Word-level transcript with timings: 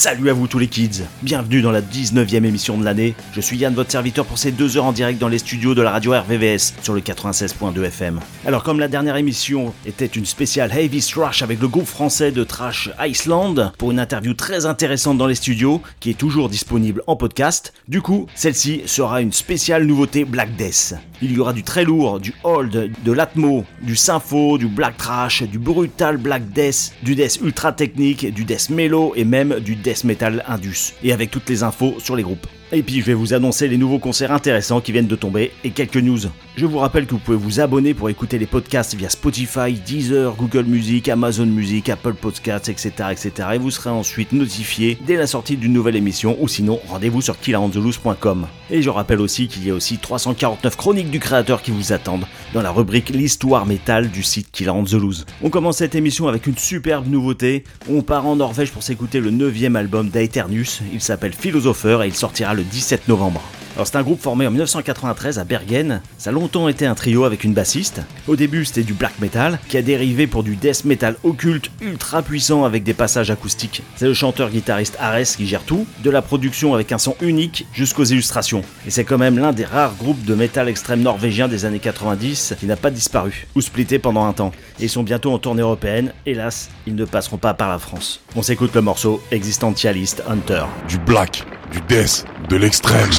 Salut 0.00 0.30
à 0.30 0.32
vous 0.32 0.46
tous 0.46 0.58
les 0.58 0.66
kids, 0.66 1.02
bienvenue 1.20 1.60
dans 1.60 1.72
la 1.72 1.82
19e 1.82 2.46
émission 2.46 2.78
de 2.78 2.86
l'année. 2.86 3.14
Je 3.34 3.42
suis 3.42 3.58
Yann, 3.58 3.74
votre 3.74 3.90
serviteur 3.90 4.24
pour 4.24 4.38
ces 4.38 4.50
deux 4.50 4.78
heures 4.78 4.86
en 4.86 4.92
direct 4.92 5.20
dans 5.20 5.28
les 5.28 5.36
studios 5.36 5.74
de 5.74 5.82
la 5.82 5.90
radio 5.90 6.12
RVVS 6.12 6.72
sur 6.80 6.94
le 6.94 7.02
96.2 7.02 7.84
FM. 7.84 8.18
Alors 8.46 8.62
comme 8.62 8.80
la 8.80 8.88
dernière 8.88 9.16
émission 9.16 9.74
était 9.84 10.06
une 10.06 10.24
spéciale 10.24 10.72
Heavy 10.74 11.02
Thrash 11.02 11.42
avec 11.42 11.60
le 11.60 11.68
groupe 11.68 11.84
français 11.84 12.32
de 12.32 12.44
Trash 12.44 12.88
Iceland 12.98 13.72
pour 13.76 13.90
une 13.90 13.98
interview 13.98 14.32
très 14.32 14.64
intéressante 14.64 15.18
dans 15.18 15.26
les 15.26 15.34
studios 15.34 15.82
qui 16.00 16.08
est 16.08 16.14
toujours 16.14 16.48
disponible 16.48 17.02
en 17.06 17.16
podcast, 17.16 17.74
du 17.86 18.00
coup 18.00 18.26
celle-ci 18.34 18.80
sera 18.86 19.20
une 19.20 19.34
spéciale 19.34 19.84
nouveauté 19.84 20.24
Black 20.24 20.56
Death. 20.56 20.94
Il 21.22 21.32
y 21.32 21.38
aura 21.38 21.52
du 21.52 21.62
très 21.62 21.84
lourd, 21.84 22.18
du 22.18 22.32
old, 22.44 22.90
de 23.04 23.12
l'atmo, 23.12 23.64
du 23.82 23.94
sympho, 23.94 24.56
du 24.56 24.66
black 24.66 24.96
trash, 24.96 25.42
du 25.42 25.58
brutal 25.58 26.16
black 26.16 26.50
death, 26.52 26.92
du 27.02 27.14
death 27.14 27.38
ultra 27.42 27.72
technique, 27.72 28.32
du 28.32 28.44
death 28.44 28.70
mellow 28.70 29.12
et 29.16 29.24
même 29.24 29.60
du 29.60 29.76
death 29.76 30.04
metal 30.04 30.44
indus. 30.48 30.94
Et 31.02 31.12
avec 31.12 31.30
toutes 31.30 31.48
les 31.48 31.62
infos 31.62 31.94
sur 31.98 32.16
les 32.16 32.22
groupes. 32.22 32.46
Et 32.72 32.84
puis 32.84 33.00
je 33.00 33.06
vais 33.06 33.14
vous 33.14 33.34
annoncer 33.34 33.66
les 33.66 33.76
nouveaux 33.76 33.98
concerts 33.98 34.30
intéressants 34.30 34.80
qui 34.80 34.92
viennent 34.92 35.08
de 35.08 35.16
tomber 35.16 35.50
et 35.64 35.70
quelques 35.70 35.96
news. 35.96 36.20
Je 36.56 36.66
vous 36.66 36.78
rappelle 36.78 37.06
que 37.06 37.12
vous 37.12 37.18
pouvez 37.18 37.36
vous 37.36 37.58
abonner 37.58 37.94
pour 37.94 38.10
écouter 38.10 38.38
les 38.38 38.46
podcasts 38.46 38.94
via 38.94 39.08
Spotify, 39.08 39.72
Deezer, 39.72 40.36
Google 40.36 40.64
Music, 40.66 41.08
Amazon 41.08 41.46
Music, 41.46 41.88
Apple 41.88 42.14
Podcasts, 42.14 42.68
etc. 42.68 42.92
etc. 43.10 43.32
et 43.54 43.58
vous 43.58 43.72
serez 43.72 43.90
ensuite 43.90 44.30
notifié 44.32 44.98
dès 45.04 45.16
la 45.16 45.26
sortie 45.26 45.56
d'une 45.56 45.72
nouvelle 45.72 45.96
émission 45.96 46.36
ou 46.38 46.46
sinon 46.46 46.78
rendez-vous 46.88 47.22
sur 47.22 47.40
killandzulus.com. 47.40 48.46
Et 48.70 48.82
je 48.82 48.90
rappelle 48.90 49.20
aussi 49.20 49.48
qu'il 49.48 49.66
y 49.66 49.70
a 49.70 49.74
aussi 49.74 49.98
349 49.98 50.76
chroniques 50.76 51.10
du 51.10 51.18
créateur 51.18 51.62
qui 51.62 51.72
vous 51.72 51.92
attendent 51.92 52.26
dans 52.54 52.62
la 52.62 52.70
rubrique 52.70 53.08
L'histoire 53.08 53.66
métal 53.66 54.10
du 54.10 54.22
site 54.22 54.48
Killer 54.52 54.70
on 54.70 54.84
the 54.84 54.92
Loose. 54.92 55.26
On 55.42 55.50
commence 55.50 55.78
cette 55.78 55.96
émission 55.96 56.28
avec 56.28 56.46
une 56.46 56.56
superbe 56.56 57.08
nouveauté. 57.08 57.64
On 57.90 58.02
part 58.02 58.26
en 58.26 58.36
Norvège 58.36 58.70
pour 58.70 58.84
s'écouter 58.84 59.18
le 59.18 59.30
9 59.30 59.74
album 59.74 60.08
d'Aeternus. 60.08 60.82
Il 60.92 61.00
s'appelle 61.00 61.32
Philosopher 61.32 62.02
et 62.04 62.06
il 62.06 62.14
sortira 62.14 62.54
le 62.54 62.59
17 62.62 63.08
novembre. 63.08 63.42
Alors 63.76 63.86
c'est 63.86 63.96
un 63.96 64.02
groupe 64.02 64.20
formé 64.20 64.46
en 64.46 64.50
1993 64.50 65.38
à 65.38 65.44
Bergen. 65.44 66.02
Ça 66.18 66.30
a 66.30 66.32
longtemps 66.32 66.68
été 66.68 66.86
un 66.86 66.94
trio 66.94 67.24
avec 67.24 67.44
une 67.44 67.54
bassiste. 67.54 68.02
Au 68.26 68.36
début 68.36 68.64
c'était 68.64 68.82
du 68.82 68.94
black 68.94 69.18
metal 69.20 69.58
qui 69.68 69.76
a 69.76 69.82
dérivé 69.82 70.26
pour 70.26 70.42
du 70.42 70.56
death 70.56 70.84
metal 70.84 71.16
occulte 71.22 71.70
ultra 71.80 72.22
puissant 72.22 72.64
avec 72.64 72.82
des 72.82 72.94
passages 72.94 73.30
acoustiques. 73.30 73.82
C'est 73.96 74.06
le 74.06 74.14
chanteur-guitariste 74.14 74.96
Ares 75.00 75.36
qui 75.36 75.46
gère 75.46 75.62
tout, 75.62 75.86
de 76.02 76.10
la 76.10 76.20
production 76.20 76.74
avec 76.74 76.92
un 76.92 76.98
son 76.98 77.14
unique 77.20 77.66
jusqu'aux 77.72 78.04
illustrations. 78.04 78.62
Et 78.86 78.90
c'est 78.90 79.04
quand 79.04 79.18
même 79.18 79.38
l'un 79.38 79.52
des 79.52 79.64
rares 79.64 79.94
groupes 79.96 80.24
de 80.24 80.34
metal 80.34 80.68
extrême 80.68 81.00
norvégien 81.00 81.46
des 81.46 81.64
années 81.64 81.78
90 81.78 82.56
qui 82.58 82.66
n'a 82.66 82.76
pas 82.76 82.90
disparu 82.90 83.46
ou 83.54 83.60
splitté 83.60 83.98
pendant 83.98 84.26
un 84.26 84.32
temps. 84.32 84.52
Et 84.80 84.84
ils 84.84 84.90
sont 84.90 85.04
bientôt 85.04 85.32
en 85.32 85.38
tournée 85.38 85.62
européenne. 85.62 86.12
Hélas, 86.26 86.70
ils 86.86 86.96
ne 86.96 87.04
passeront 87.04 87.38
pas 87.38 87.54
par 87.54 87.68
la 87.68 87.78
France. 87.78 88.20
On 88.34 88.42
s'écoute 88.42 88.74
le 88.74 88.82
morceau 88.82 89.22
Existentialist 89.30 90.22
Hunter. 90.28 90.64
Du 90.88 90.98
black, 90.98 91.46
du 91.72 91.80
death, 91.82 92.24
de 92.48 92.56
l'extrême. 92.56 93.10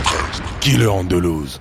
Killer 0.60 0.88
Andalouse. 0.88 1.60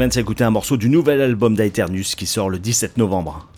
Vient 0.00 0.08
de 0.08 0.14
s'écouter 0.14 0.44
un 0.44 0.50
morceau 0.50 0.78
du 0.78 0.88
nouvel 0.88 1.20
album 1.20 1.54
d'Aeternus 1.54 2.14
qui 2.14 2.24
sort 2.24 2.48
le 2.48 2.58
17 2.58 2.96
novembre. 2.96 3.49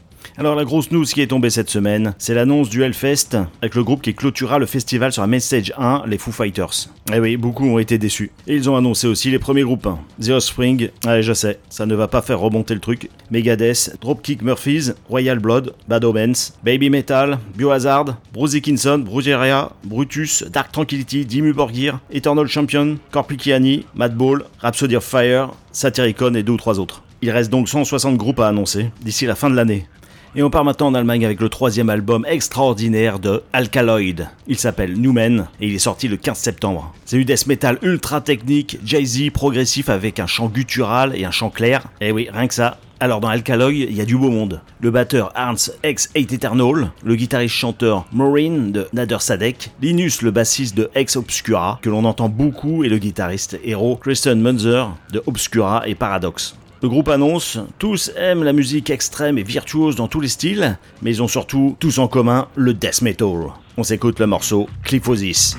Alors 0.42 0.56
la 0.56 0.64
grosse 0.64 0.90
news 0.90 1.04
qui 1.04 1.20
est 1.20 1.28
tombée 1.28 1.50
cette 1.50 1.70
semaine, 1.70 2.14
c'est 2.18 2.34
l'annonce 2.34 2.68
du 2.68 2.82
Hellfest 2.82 3.36
avec 3.60 3.76
le 3.76 3.84
groupe 3.84 4.02
qui 4.02 4.12
clôturera 4.12 4.58
le 4.58 4.66
festival 4.66 5.12
sur 5.12 5.22
la 5.22 5.28
Message 5.28 5.72
1, 5.78 6.02
les 6.08 6.18
Foo 6.18 6.32
Fighters. 6.32 6.88
Eh 7.14 7.20
oui, 7.20 7.36
beaucoup 7.36 7.64
ont 7.64 7.78
été 7.78 7.96
déçus. 7.96 8.32
Et 8.48 8.56
ils 8.56 8.68
ont 8.68 8.74
annoncé 8.74 9.06
aussi 9.06 9.30
les 9.30 9.38
premiers 9.38 9.62
groupes. 9.62 9.86
The 10.20 10.30
Offspring, 10.30 10.88
ouais 11.06 11.22
je 11.22 11.32
sais, 11.32 11.60
ça 11.68 11.86
ne 11.86 11.94
va 11.94 12.08
pas 12.08 12.22
faire 12.22 12.40
remonter 12.40 12.74
le 12.74 12.80
truc. 12.80 13.08
Megadeth, 13.30 13.96
Dropkick 14.00 14.42
Murphys, 14.42 14.90
Royal 15.08 15.38
Blood, 15.38 15.76
Bad 15.86 16.04
Omens, 16.04 16.54
Baby 16.64 16.90
Metal, 16.90 17.38
Biohazard, 17.56 18.16
Bruce 18.32 18.50
Dickinson, 18.50 18.98
Brugeria, 18.98 19.70
Brutus, 19.84 20.42
Dark 20.50 20.72
Tranquility, 20.72 21.24
Dimmu 21.24 21.52
Borgir, 21.52 22.00
Eternal 22.10 22.48
Champion, 22.48 22.98
Corpicchiani, 23.12 23.86
Madball, 23.94 24.42
Rhapsody 24.58 24.96
of 24.96 25.04
Fire, 25.04 25.50
Satyricon 25.70 26.34
et 26.34 26.42
deux 26.42 26.54
ou 26.54 26.56
trois 26.56 26.80
autres. 26.80 27.04
Il 27.24 27.30
reste 27.30 27.50
donc 27.52 27.68
160 27.68 28.16
groupes 28.16 28.40
à 28.40 28.48
annoncer 28.48 28.90
d'ici 29.02 29.26
la 29.26 29.36
fin 29.36 29.48
de 29.48 29.54
l'année. 29.54 29.86
Et 30.34 30.42
on 30.42 30.48
part 30.48 30.64
maintenant 30.64 30.86
en 30.86 30.94
Allemagne 30.94 31.26
avec 31.26 31.42
le 31.42 31.50
troisième 31.50 31.90
album 31.90 32.24
extraordinaire 32.26 33.18
de 33.18 33.42
Alkaloid. 33.52 34.30
Il 34.46 34.56
s'appelle 34.56 34.98
Newman 34.98 35.46
et 35.60 35.66
il 35.66 35.74
est 35.74 35.78
sorti 35.78 36.08
le 36.08 36.16
15 36.16 36.38
septembre. 36.38 36.94
C'est 37.04 37.18
du 37.18 37.26
death 37.26 37.46
metal 37.46 37.78
ultra 37.82 38.22
technique, 38.22 38.78
jay-z, 38.82 39.30
progressif 39.30 39.90
avec 39.90 40.20
un 40.20 40.26
chant 40.26 40.48
guttural 40.48 41.14
et 41.14 41.26
un 41.26 41.30
chant 41.30 41.50
clair. 41.50 41.84
Et 42.00 42.08
eh 42.08 42.12
oui, 42.12 42.30
rien 42.32 42.48
que 42.48 42.54
ça. 42.54 42.78
Alors 42.98 43.20
dans 43.20 43.28
Alkaloid, 43.28 43.74
il 43.74 43.94
y 43.94 44.00
a 44.00 44.06
du 44.06 44.16
beau 44.16 44.30
monde. 44.30 44.62
Le 44.80 44.90
batteur 44.90 45.32
Arns 45.34 45.70
ex 45.82 46.08
Eight 46.14 46.32
Eternal, 46.32 46.92
le 47.04 47.14
guitariste 47.14 47.56
chanteur 47.56 48.06
Maureen 48.12 48.72
de 48.72 48.88
Nader 48.94 49.18
Sadek, 49.20 49.70
Linus 49.82 50.22
le 50.22 50.30
bassiste 50.30 50.74
de 50.74 50.88
Ex 50.94 51.16
Obscura, 51.16 51.78
que 51.82 51.90
l'on 51.90 52.06
entend 52.06 52.30
beaucoup, 52.30 52.84
et 52.84 52.88
le 52.88 52.96
guitariste 52.96 53.58
héros 53.64 53.96
Kristen 53.96 54.40
Munzer 54.40 54.88
de 55.12 55.22
Obscura 55.26 55.82
et 55.86 55.94
Paradox. 55.94 56.54
Le 56.82 56.88
groupe 56.88 57.10
annonce 57.10 57.60
tous 57.78 58.10
aiment 58.16 58.42
la 58.42 58.52
musique 58.52 58.90
extrême 58.90 59.38
et 59.38 59.44
virtuose 59.44 59.94
dans 59.94 60.08
tous 60.08 60.20
les 60.20 60.26
styles, 60.26 60.76
mais 61.00 61.10
ils 61.12 61.22
ont 61.22 61.28
surtout 61.28 61.76
tous 61.78 62.00
en 62.00 62.08
commun 62.08 62.48
le 62.56 62.74
death 62.74 63.02
metal. 63.02 63.52
On 63.76 63.84
s'écoute 63.84 64.18
le 64.18 64.26
morceau 64.26 64.68
Cliphosis. 64.82 65.56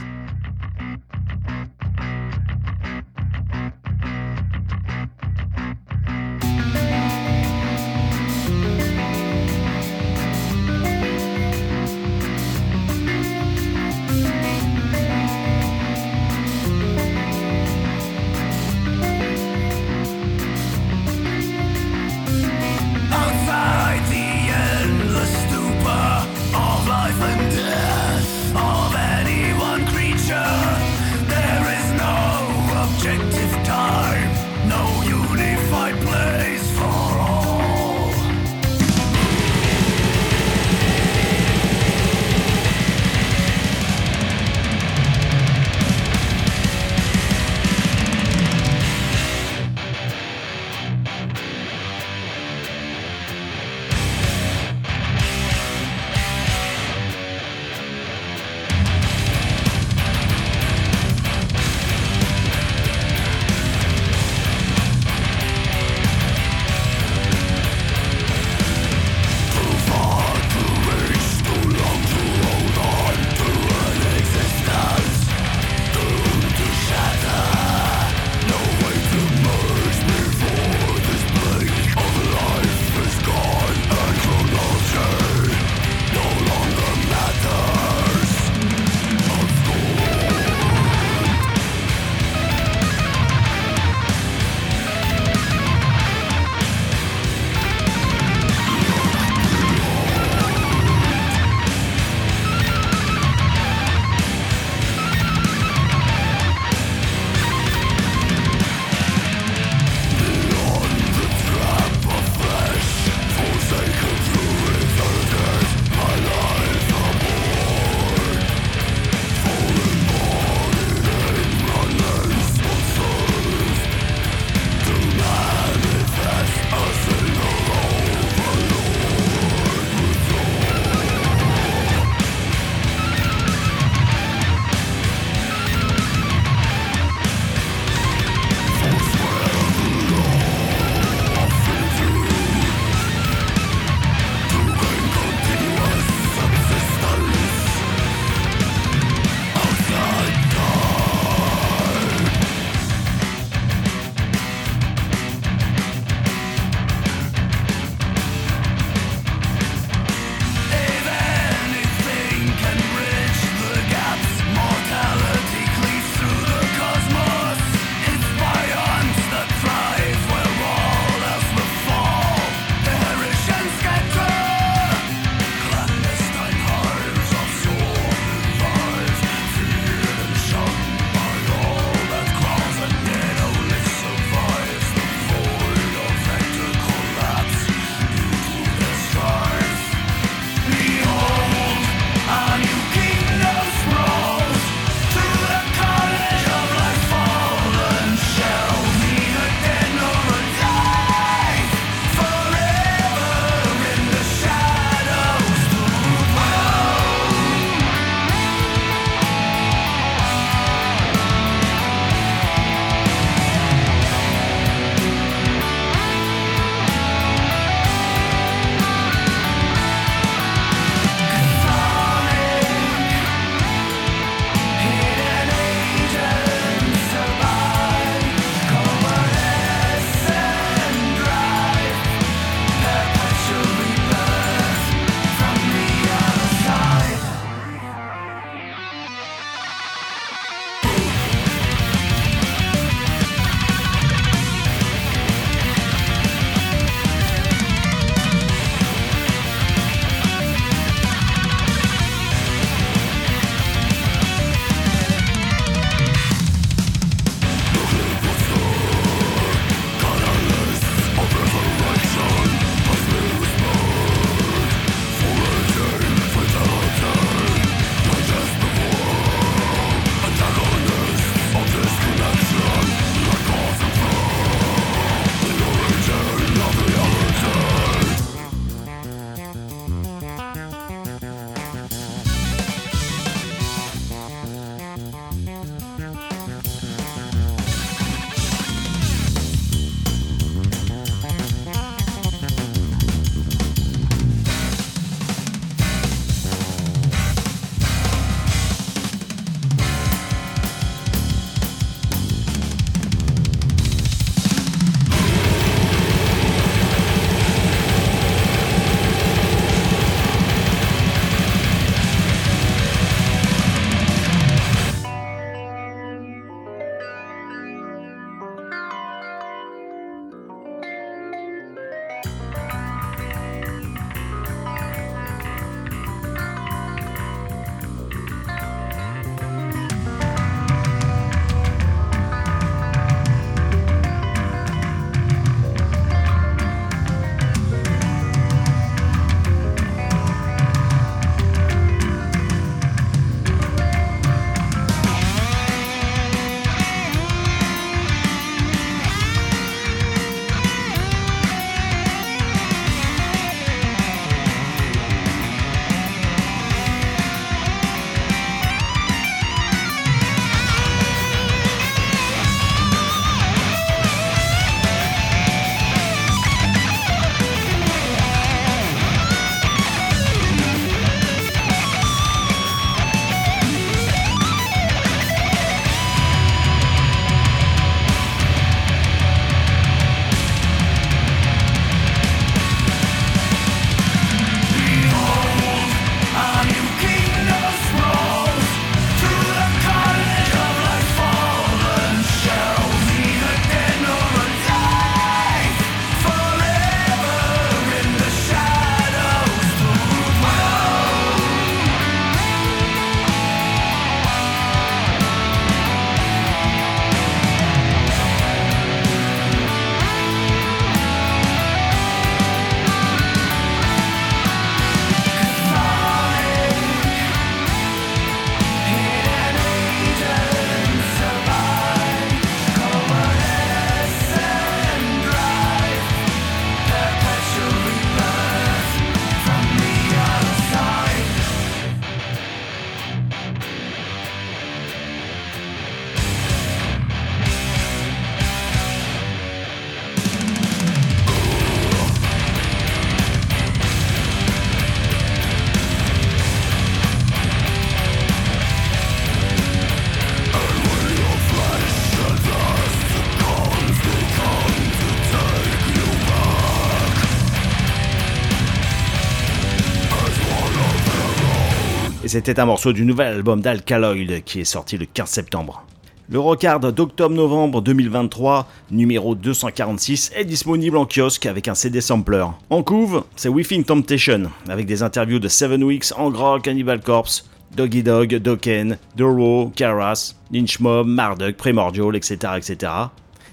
C'était 462.33 462.59
un 462.59 462.65
morceau 462.65 462.93
du 462.93 463.05
nouvel 463.05 463.27
album 463.27 463.61
d'Alkaloid 463.61 464.41
qui 464.43 464.61
est 464.61 464.65
sorti 464.65 464.97
le 464.97 465.05
15 465.05 465.29
septembre. 465.29 465.85
Le 466.31 466.39
Rockard 466.39 466.79
d'octobre-novembre 466.79 467.83
2023, 467.83 468.67
numéro 468.89 469.35
246, 469.35 470.31
est 470.35 470.43
disponible 470.43 470.97
en 470.97 471.05
kiosque 471.05 471.45
avec 471.45 471.67
un 471.67 471.75
CD 471.75 472.01
sampler. 472.01 472.43
En 472.71 472.81
couve, 472.81 473.23
c'est 473.35 473.49
Within 473.49 473.83
Temptation, 473.83 474.45
avec 474.67 474.87
des 474.87 475.03
interviews 475.03 475.37
de 475.37 475.47
Seven 475.47 475.83
Weeks, 475.83 476.05
Angra, 476.17 476.59
Cannibal 476.59 477.01
Corpse, 477.01 477.47
Doggy 477.77 478.01
Dog, 478.01 478.33
Dokken, 478.33 478.97
Duro, 479.15 479.71
Karas, 479.75 480.33
Lynchmob, 480.51 481.05
Marduk, 481.05 481.55
Primordial, 481.55 482.15
etc., 482.15 482.53
etc. 482.57 482.91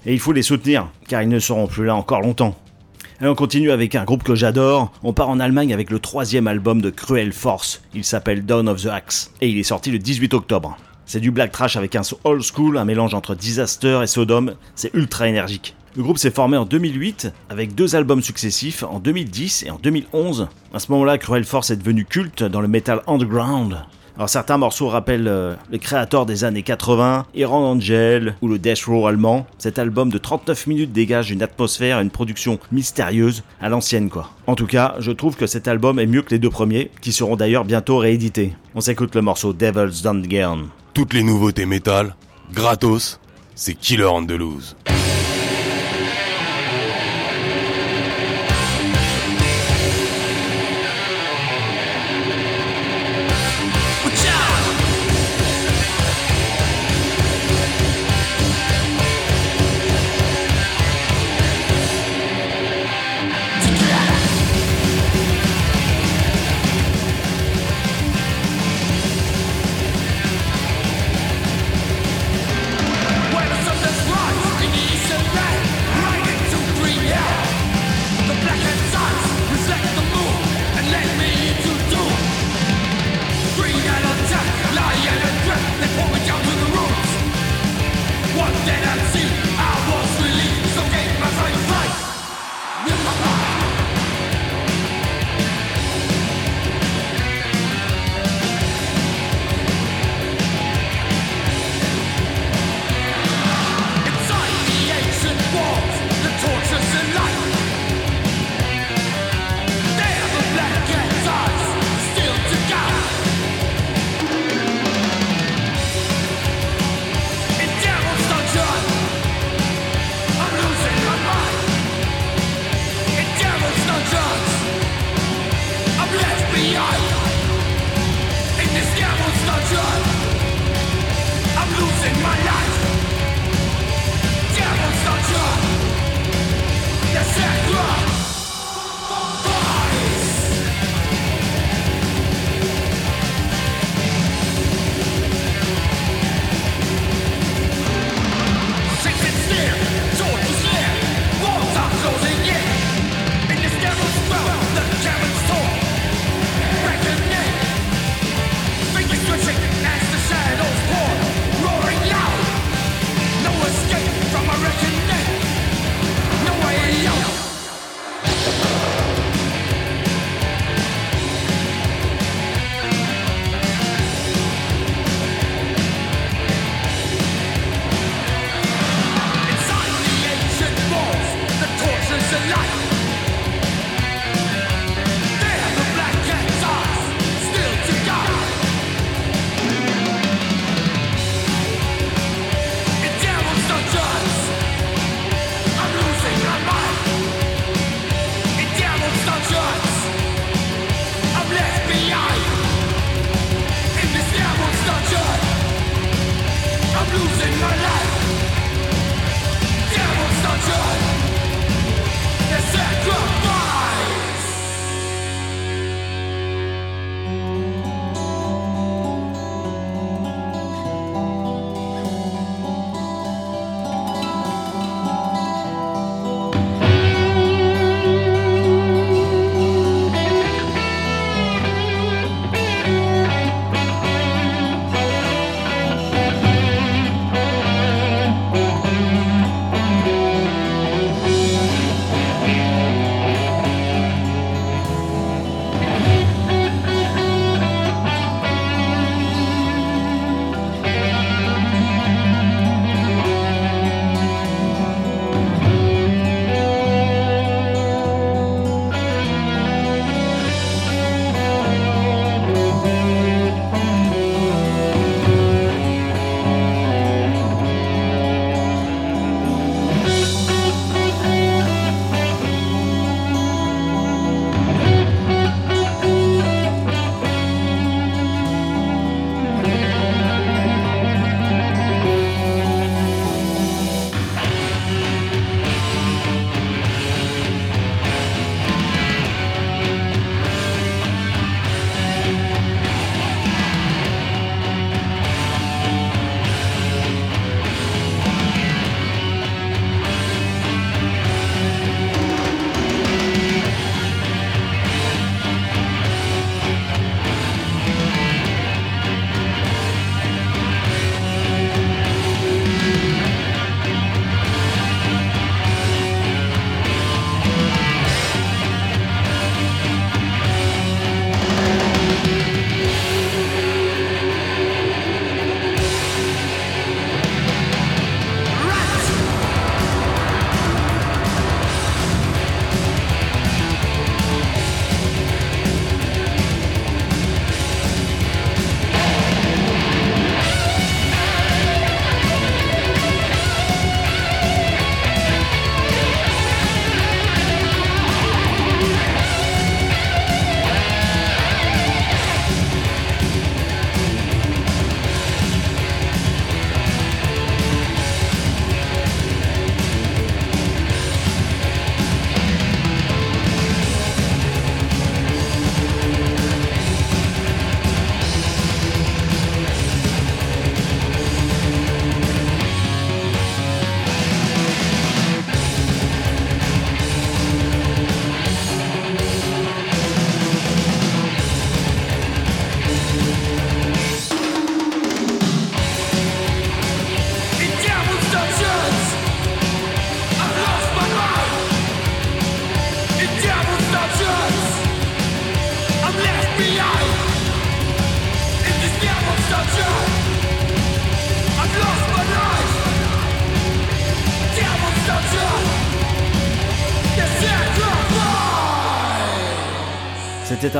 Et 0.07 0.13
il 0.13 0.19
faut 0.19 0.33
les 0.33 0.41
soutenir, 0.41 0.89
car 1.07 1.21
ils 1.21 1.29
ne 1.29 1.37
seront 1.37 1.67
plus 1.67 1.85
là 1.85 1.93
encore 1.93 2.21
longtemps. 2.21 2.55
Et 3.23 3.27
on 3.27 3.35
continue 3.35 3.69
avec 3.69 3.93
un 3.93 4.03
groupe 4.03 4.23
que 4.23 4.33
j'adore. 4.33 4.91
On 5.03 5.13
part 5.13 5.29
en 5.29 5.39
Allemagne 5.39 5.75
avec 5.75 5.91
le 5.91 5.99
troisième 5.99 6.47
album 6.47 6.81
de 6.81 6.89
Cruel 6.89 7.33
Force. 7.33 7.83
Il 7.93 8.03
s'appelle 8.03 8.47
Dawn 8.47 8.67
of 8.67 8.81
the 8.81 8.87
Axe. 8.87 9.31
Et 9.41 9.49
il 9.49 9.59
est 9.59 9.63
sorti 9.63 9.91
le 9.91 9.99
18 9.99 10.33
octobre. 10.33 10.75
C'est 11.05 11.19
du 11.19 11.29
black 11.29 11.51
trash 11.51 11.77
avec 11.77 11.95
un 11.95 12.01
old 12.23 12.41
school, 12.41 12.79
un 12.79 12.85
mélange 12.85 13.13
entre 13.13 13.35
Disaster 13.35 13.99
et 14.01 14.07
Sodom. 14.07 14.55
C'est 14.73 14.91
ultra 14.95 15.27
énergique. 15.27 15.75
Le 15.95 16.01
groupe 16.01 16.17
s'est 16.17 16.31
formé 16.31 16.57
en 16.57 16.65
2008 16.65 17.31
avec 17.51 17.75
deux 17.75 17.95
albums 17.95 18.23
successifs 18.23 18.81
en 18.81 18.97
2010 18.97 19.65
et 19.67 19.69
en 19.69 19.77
2011. 19.77 20.47
À 20.73 20.79
ce 20.79 20.91
moment-là, 20.91 21.19
Cruel 21.19 21.43
Force 21.43 21.69
est 21.69 21.75
devenu 21.75 22.05
culte 22.05 22.43
dans 22.43 22.61
le 22.61 22.67
metal 22.67 23.03
underground. 23.05 23.83
Alors 24.21 24.29
certains 24.29 24.59
morceaux 24.59 24.87
rappellent 24.87 25.27
euh, 25.27 25.55
le 25.71 25.79
créateur 25.79 26.27
des 26.27 26.43
années 26.43 26.61
80, 26.61 27.25
Iron 27.33 27.65
Angel 27.65 28.35
ou 28.43 28.49
le 28.49 28.59
Death 28.59 28.83
Row 28.83 29.07
allemand. 29.07 29.47
Cet 29.57 29.79
album 29.79 30.11
de 30.11 30.19
39 30.19 30.67
minutes 30.67 30.91
dégage 30.91 31.31
une 31.31 31.41
atmosphère 31.41 31.97
et 31.97 32.03
une 32.03 32.11
production 32.11 32.59
mystérieuse 32.71 33.41
à 33.59 33.69
l'ancienne 33.69 34.11
quoi. 34.11 34.29
En 34.45 34.53
tout 34.53 34.67
cas, 34.67 34.93
je 34.99 35.11
trouve 35.11 35.35
que 35.37 35.47
cet 35.47 35.67
album 35.67 35.97
est 35.97 36.05
mieux 36.05 36.21
que 36.21 36.29
les 36.29 36.37
deux 36.37 36.51
premiers, 36.51 36.91
qui 37.01 37.13
seront 37.13 37.35
d'ailleurs 37.35 37.65
bientôt 37.65 37.97
réédités. 37.97 38.53
On 38.75 38.81
s'écoute 38.81 39.15
le 39.15 39.23
morceau 39.23 39.53
Devil's 39.53 40.03
Dungeon. 40.03 40.67
Toutes 40.93 41.13
les 41.13 41.23
nouveautés 41.23 41.65
métal, 41.65 42.15
gratos, 42.53 43.19
c'est 43.55 43.73
Killer 43.73 44.05
on 44.05 44.21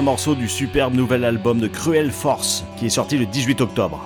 un 0.02 0.04
morceau 0.04 0.34
du 0.34 0.50
superbe 0.50 0.96
nouvel 0.96 1.24
album 1.24 1.60
de 1.60 1.68
Cruel 1.68 2.10
Force 2.10 2.66
qui 2.76 2.88
est 2.88 2.90
sorti 2.90 3.20
le 3.20 3.28
18 3.28 3.62
octobre. 3.62 4.04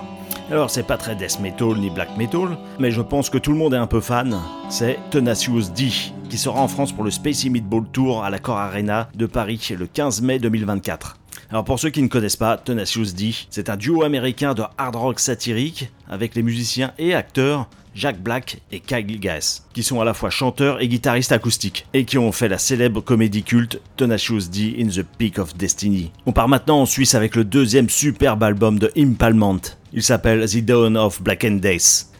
Alors 0.50 0.68
c'est 0.68 0.82
pas 0.82 0.98
très 0.98 1.16
death 1.16 1.40
metal 1.40 1.74
ni 1.78 1.88
black 1.88 2.18
metal, 2.18 2.58
mais 2.78 2.90
je 2.90 3.00
pense 3.00 3.30
que 3.30 3.38
tout 3.38 3.50
le 3.50 3.56
monde 3.56 3.72
est 3.72 3.78
un 3.78 3.86
peu 3.86 4.02
fan. 4.02 4.38
C'est 4.68 4.98
Tenacious 5.10 5.70
D, 5.74 5.88
qui 6.28 6.36
sera 6.36 6.60
en 6.60 6.68
France 6.68 6.92
pour 6.92 7.02
le 7.02 7.10
Spacey 7.10 7.48
Meatball 7.48 7.86
Tour 7.94 8.22
à 8.22 8.28
l'Accor 8.28 8.58
Arena 8.58 9.08
de 9.14 9.24
Paris 9.24 9.70
le 9.70 9.86
15 9.86 10.20
mai 10.20 10.38
2024. 10.38 11.16
Alors 11.48 11.64
pour 11.64 11.78
ceux 11.78 11.88
qui 11.88 12.02
ne 12.02 12.08
connaissent 12.08 12.36
pas, 12.36 12.58
Tenacious 12.58 13.14
D, 13.16 13.32
c'est 13.48 13.70
un 13.70 13.78
duo 13.78 14.02
américain 14.02 14.52
de 14.52 14.64
hard 14.76 14.96
rock 14.96 15.18
satirique 15.18 15.90
avec 16.10 16.34
les 16.34 16.42
musiciens 16.42 16.92
et 16.98 17.14
acteurs 17.14 17.70
Jack 17.96 18.20
Black 18.20 18.60
et 18.70 18.80
Kyle 18.80 19.18
Gass, 19.18 19.64
qui 19.72 19.82
sont 19.82 20.02
à 20.02 20.04
la 20.04 20.12
fois 20.12 20.28
chanteurs 20.28 20.82
et 20.82 20.88
guitaristes 20.88 21.32
acoustiques, 21.32 21.86
et 21.94 22.04
qui 22.04 22.18
ont 22.18 22.30
fait 22.30 22.48
la 22.48 22.58
célèbre 22.58 23.00
comédie 23.00 23.42
culte 23.42 23.80
Tenacious 23.96 24.48
D 24.52 24.76
in 24.78 24.88
the 24.88 25.02
Peak 25.16 25.38
of 25.38 25.56
Destiny. 25.56 26.12
On 26.26 26.32
part 26.32 26.48
maintenant 26.48 26.82
en 26.82 26.86
Suisse 26.86 27.14
avec 27.14 27.34
le 27.34 27.44
deuxième 27.44 27.88
superbe 27.88 28.42
album 28.42 28.78
de 28.78 28.92
Impalment. 28.98 29.60
Il 29.94 30.02
s'appelle 30.02 30.46
The 30.46 30.58
Dawn 30.58 30.96
of 30.96 31.22
Black 31.22 31.44
and. 31.44 31.60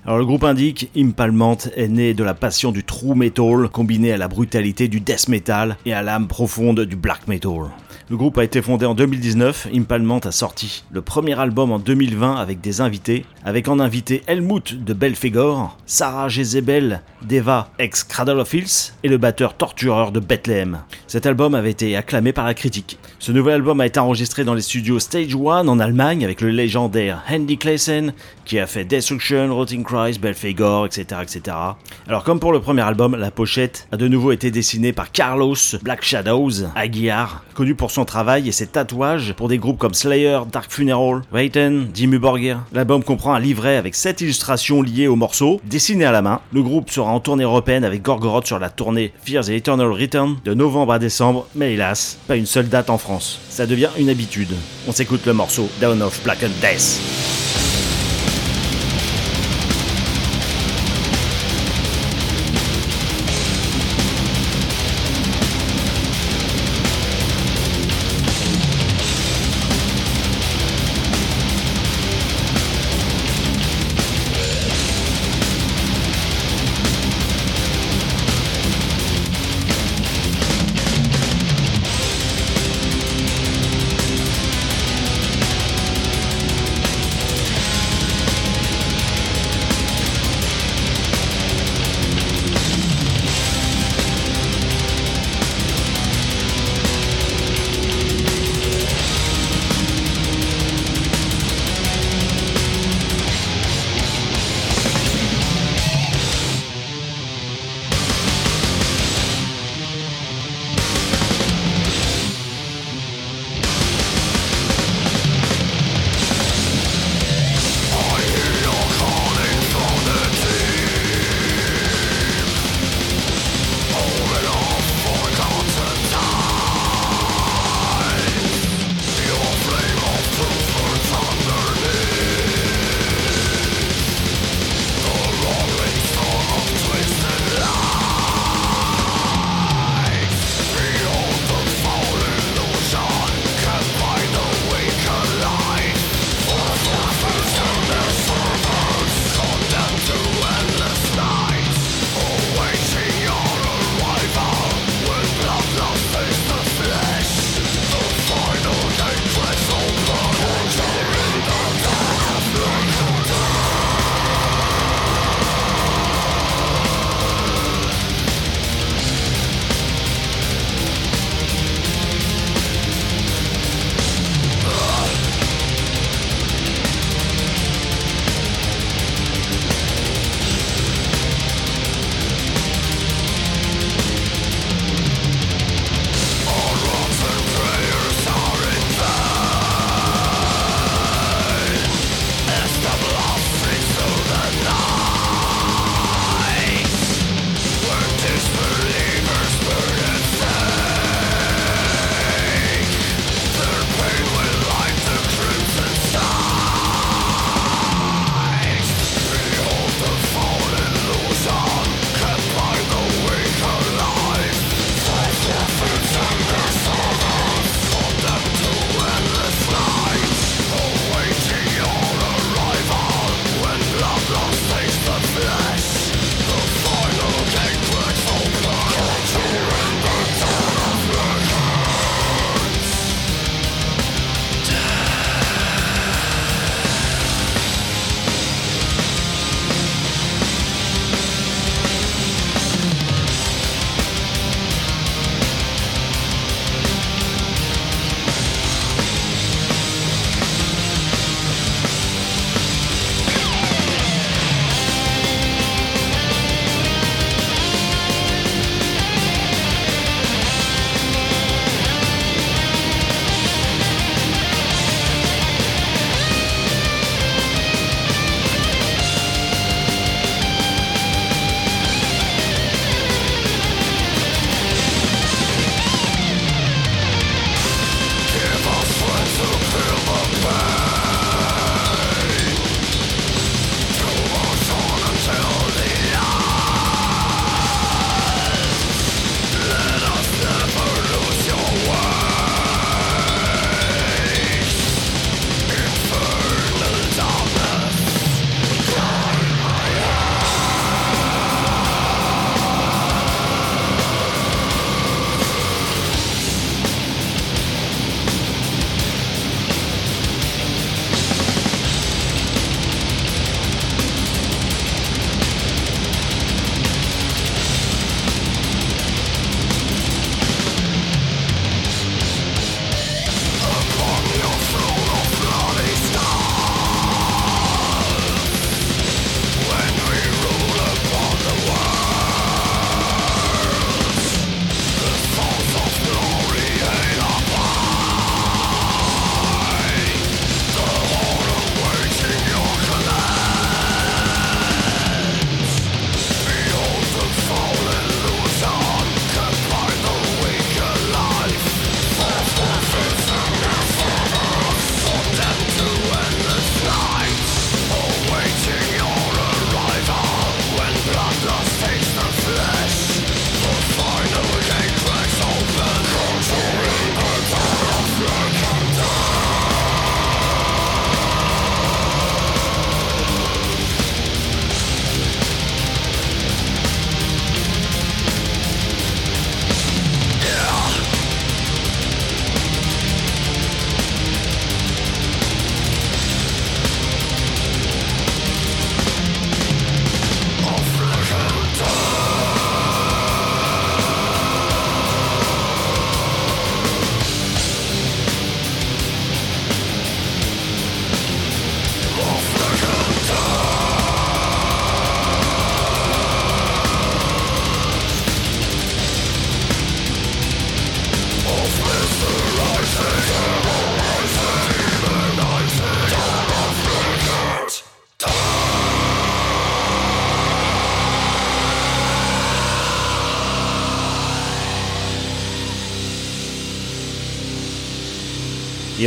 Alors 0.06 0.18
le 0.18 0.24
groupe 0.24 0.44
indique, 0.44 0.88
Impalment 0.96 1.58
est 1.74 1.88
né 1.88 2.14
de 2.14 2.22
la 2.22 2.34
passion 2.34 2.70
du 2.70 2.84
true 2.84 3.16
metal 3.16 3.68
combiné 3.72 4.12
à 4.12 4.16
la 4.16 4.28
brutalité 4.28 4.86
du 4.86 5.00
death 5.00 5.28
metal 5.28 5.76
et 5.84 5.94
à 5.94 6.02
l'âme 6.02 6.28
profonde 6.28 6.82
du 6.82 6.94
black 6.94 7.26
metal. 7.26 7.72
Le 8.08 8.16
groupe 8.16 8.38
a 8.38 8.44
été 8.44 8.62
fondé 8.62 8.86
en 8.86 8.94
2019, 8.94 9.66
Impalment 9.74 10.20
a 10.20 10.30
sorti 10.30 10.84
le 10.92 11.02
premier 11.02 11.36
album 11.40 11.72
en 11.72 11.80
2020 11.80 12.36
avec 12.36 12.60
des 12.60 12.80
invités, 12.80 13.24
avec 13.44 13.66
en 13.66 13.80
invité 13.80 14.22
Helmut 14.28 14.84
de 14.84 14.94
Belfegor, 14.94 15.76
Sarah 15.86 16.28
Jezebel 16.28 17.02
d'Eva 17.22 17.70
ex 17.80 18.04
Cradle 18.04 18.38
of 18.38 18.54
Hills 18.54 18.92
et 19.02 19.08
le 19.08 19.18
batteur 19.18 19.56
tortureur 19.56 20.12
de 20.12 20.20
Bethlehem. 20.20 20.82
Cet 21.08 21.26
album 21.26 21.56
avait 21.56 21.72
été 21.72 21.96
acclamé 21.96 22.32
par 22.32 22.44
la 22.44 22.54
critique. 22.54 22.96
Ce 23.18 23.32
nouvel 23.32 23.54
album 23.54 23.80
a 23.80 23.86
été 23.86 23.98
enregistré 23.98 24.44
dans 24.44 24.54
les 24.54 24.62
studios 24.62 25.00
Stage 25.00 25.34
One 25.34 25.68
en 25.68 25.80
Allemagne 25.80 26.24
avec 26.24 26.42
le 26.42 26.50
légendaire 26.50 27.24
Andy 27.28 27.58
Clayson 27.58 28.12
qui 28.44 28.60
a 28.60 28.68
fait 28.68 28.84
Destruction, 28.84 29.52
Rotting 29.52 29.82
Christ, 29.96 30.20
Belfegor, 30.20 30.87
etc., 30.87 31.20
etc. 31.22 31.56
Alors 32.06 32.22
comme 32.22 32.40
pour 32.40 32.52
le 32.52 32.61
premier 32.61 32.82
album, 32.82 33.16
la 33.16 33.30
pochette 33.30 33.88
a 33.92 33.96
de 33.96 34.09
nouveau 34.09 34.32
été 34.32 34.50
dessinée 34.50 34.92
par 34.92 35.11
Carlos 35.11 35.56
Black 35.82 36.04
Shadows 36.04 36.66
Aguiar, 36.74 37.44
connu 37.54 37.74
pour 37.74 37.90
son 37.90 38.04
travail 38.04 38.48
et 38.48 38.52
ses 38.52 38.66
tatouages 38.66 39.32
pour 39.32 39.48
des 39.48 39.59
groupes 39.59 39.78
comme 39.78 39.94
Slayer, 39.94 40.40
Dark 40.50 40.70
Funeral, 40.70 41.22
Raiten, 41.32 41.87
Dimmu 41.92 42.18
Borgir. 42.18 42.61
L'album 42.72 43.02
comprend 43.02 43.35
un 43.35 43.40
livret 43.40 43.76
avec 43.76 43.94
7 43.94 44.20
illustrations 44.20 44.82
liées 44.82 45.09
au 45.09 45.16
morceau, 45.16 45.61
dessinées 45.64 46.04
à 46.04 46.12
la 46.12 46.22
main. 46.22 46.40
Le 46.52 46.62
groupe 46.62 46.90
sera 46.90 47.11
en 47.11 47.20
tournée 47.20 47.44
européenne 47.44 47.85
avec 47.85 48.02
Gorgoroth 48.02 48.46
sur 48.46 48.59
la 48.59 48.70
tournée 48.70 49.12
Fear 49.24 49.44
the 49.44 49.50
Eternal 49.50 49.90
Return 49.90 50.37
de 50.44 50.54
novembre 50.54 50.92
à 50.92 50.98
décembre, 50.98 51.46
mais 51.54 51.74
hélas, 51.74 52.18
pas 52.26 52.37
une 52.37 52.46
seule 52.46 52.68
date 52.68 52.90
en 52.90 52.98
France. 52.98 53.40
Ça 53.48 53.66
devient 53.66 53.90
une 53.98 54.11
habitude. 54.11 54.52
On 54.87 54.92
s'écoute 54.92 55.26
le 55.26 55.32
morceau 55.32 55.68
Down 55.80 56.02
of 56.02 56.22
Black 56.22 56.42
and 56.42 56.61
Death. 56.61 57.55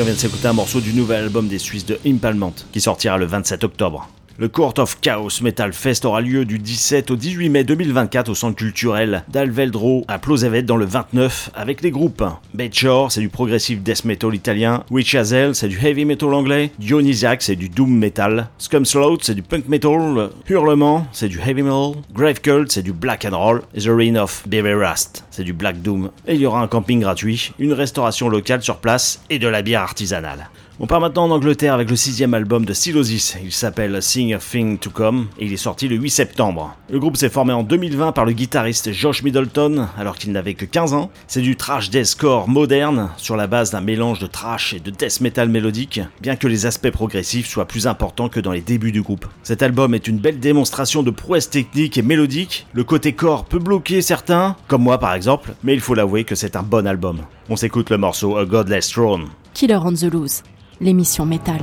Vient 0.10 0.15
de 0.15 0.48
un 0.48 0.54
morceau 0.54 0.82
du 0.82 0.93
nouvel 0.93 1.26
album 1.26 1.48
des 1.48 1.60
Suisses 1.60 1.86
de 1.86 2.00
Impalment, 2.04 2.54
qui 2.72 2.82
sortira 2.82 3.19
le 3.19 3.28
27 3.28 3.63
octobre. 3.63 4.10
Le 4.39 4.47
Court 4.47 4.75
of 4.78 5.02
Chaos 5.02 5.41
Metal 5.41 5.73
Fest 5.73 6.06
aura 6.06 6.21
lieu 6.21 6.45
du 6.45 6.60
17 6.60 7.12
au 7.12 7.17
18 7.17 7.49
mai 7.49 7.65
2024 7.65 8.30
au 8.30 8.36
centre 8.36 8.56
culturel 8.56 9.25
d'Alveldro 9.28 10.06
à 10.08 10.17
Plosevet 10.17 10.63
dans 10.63 10.78
le 10.78 10.86
29 10.86 11.49
avec 11.54 11.82
les 11.82 11.91
groupes. 11.91 12.23
Bedshore, 12.54 13.12
c'est 13.12 13.19
du 13.19 13.28
progressive 13.28 13.84
death 13.84 14.06
metal 14.06 14.34
italien, 14.34 14.86
Witch 14.91 15.13
Hazel, 15.13 15.56
c'est 15.56 15.67
du 15.67 15.78
heavy 15.86 16.06
metal 16.06 16.34
anglais, 16.34 16.71
Dionysiac, 16.80 17.41
c'est 17.41 17.58
du 17.58 17.67
doom 17.67 17.93
metal, 17.93 18.47
Scumslout, 18.60 19.17
c'est 19.23 19.36
du 19.36 19.41
punk 19.41 19.67
metal, 19.67 20.30
Hurlement, 20.47 21.06
c'est 21.12 21.28
du 21.28 21.41
heavy 21.41 21.62
metal, 21.62 22.02
Grave 22.13 22.39
Cult, 22.39 22.71
c'est 22.71 22.82
du 22.82 22.93
black 22.93 23.25
and 23.25 23.38
roll, 23.38 23.62
The 23.78 23.89
Reign 23.89 24.17
of 24.17 24.47
Baby 24.47 24.71
Rust, 24.71 25.25
c'est 25.32 25.43
du 25.43 25.52
black 25.52 25.82
doom. 25.82 26.12
Et 26.25 26.36
il 26.36 26.39
y 26.39 26.45
aura 26.45 26.62
un 26.62 26.67
camping 26.69 27.02
gratuit, 27.02 27.52
une 27.60 27.73
restauration 27.73 28.30
locale 28.30 28.62
sur 28.62 28.78
place 28.78 29.21
et 29.30 29.38
de 29.38 29.49
la 29.49 29.62
bière 29.63 29.82
artisanale. 29.82 30.47
On 30.82 30.88
part 30.88 31.02
maintenant 31.02 31.26
en 31.26 31.32
Angleterre 31.32 31.74
avec 31.74 31.89
le 31.89 31.98
sixième 31.98 32.34
album 32.34 32.63
de 32.63 32.72
Silosis. 32.72 33.36
Il 33.44 33.52
s'appelle 33.52 34.02
Sing 34.02 34.34
a 34.34 34.38
Thing 34.38 34.78
to 34.78 34.89
Come 34.89 35.28
et 35.38 35.46
il 35.46 35.52
est 35.52 35.58
sorti 35.58 35.89
le 35.89 35.98
8 35.98 36.10
septembre. 36.10 36.74
Le 36.89 37.02
groupe 37.02 37.18
s'est 37.18 37.28
formé 37.28 37.52
en 37.52 37.63
2020 37.63 38.13
par 38.13 38.24
le 38.24 38.32
guitariste 38.32 38.94
Josh 38.94 39.22
Middleton 39.22 39.89
alors 39.98 40.15
qu'il 40.15 40.32
n'avait 40.32 40.54
que 40.54 40.63
15 40.63 40.94
ans. 40.94 41.12
C'est 41.28 41.42
du 41.42 41.58
trash 41.58 41.89
deathcore 41.89 42.48
moderne 42.48 43.10
sur 43.18 43.36
la 43.36 43.48
base 43.48 43.72
d'un 43.72 43.82
mélange 43.82 44.20
de 44.20 44.28
trash 44.28 44.74
et 44.74 44.80
de 44.80 44.89
death 44.89 45.20
metal 45.20 45.50
mélodique, 45.50 46.00
bien 46.22 46.38
que 46.38 46.48
les 46.48 46.65
aspects 46.65 46.92
progressifs 46.92 47.50
soient 47.50 47.68
plus 47.68 47.86
importants 47.86 48.30
que 48.30 48.39
dans 48.39 48.54
les 48.54 48.62
débuts 48.62 48.94
du 48.94 49.02
groupe. 49.02 49.26
Cet 49.44 49.62
album 49.62 49.94
est 49.94 50.08
une 50.08 50.20
belle 50.20 50.39
démonstration 50.39 51.04
de 51.04 51.12
prouesse 51.12 51.50
technique 51.50 51.98
et 51.98 52.04
mélodique. 52.04 52.68
Le 52.72 52.86
côté 52.86 53.12
corps 53.12 53.44
peut 53.44 53.60
bloquer 53.60 54.02
certains, 54.02 54.56
comme 54.70 54.84
moi 54.84 54.98
par 54.98 55.13
exemple, 55.13 55.56
mais 55.62 55.74
il 55.74 55.82
faut 55.82 55.94
l'avouer 55.94 56.24
que 56.24 56.36
c'est 56.36 56.56
un 56.56 56.63
bon 56.63 56.88
album. 56.88 57.20
On 57.50 57.58
s'écoute 57.58 57.89
le 57.89 57.98
morceau 57.98 58.38
A 58.38 58.46
Godless 58.46 58.88
Throne. 58.88 59.28
Killer 59.54 59.80
on 59.84 59.92
the 59.92 60.04
Loose, 60.04 60.42
l'émission 60.82 61.26
métal. 61.26 61.62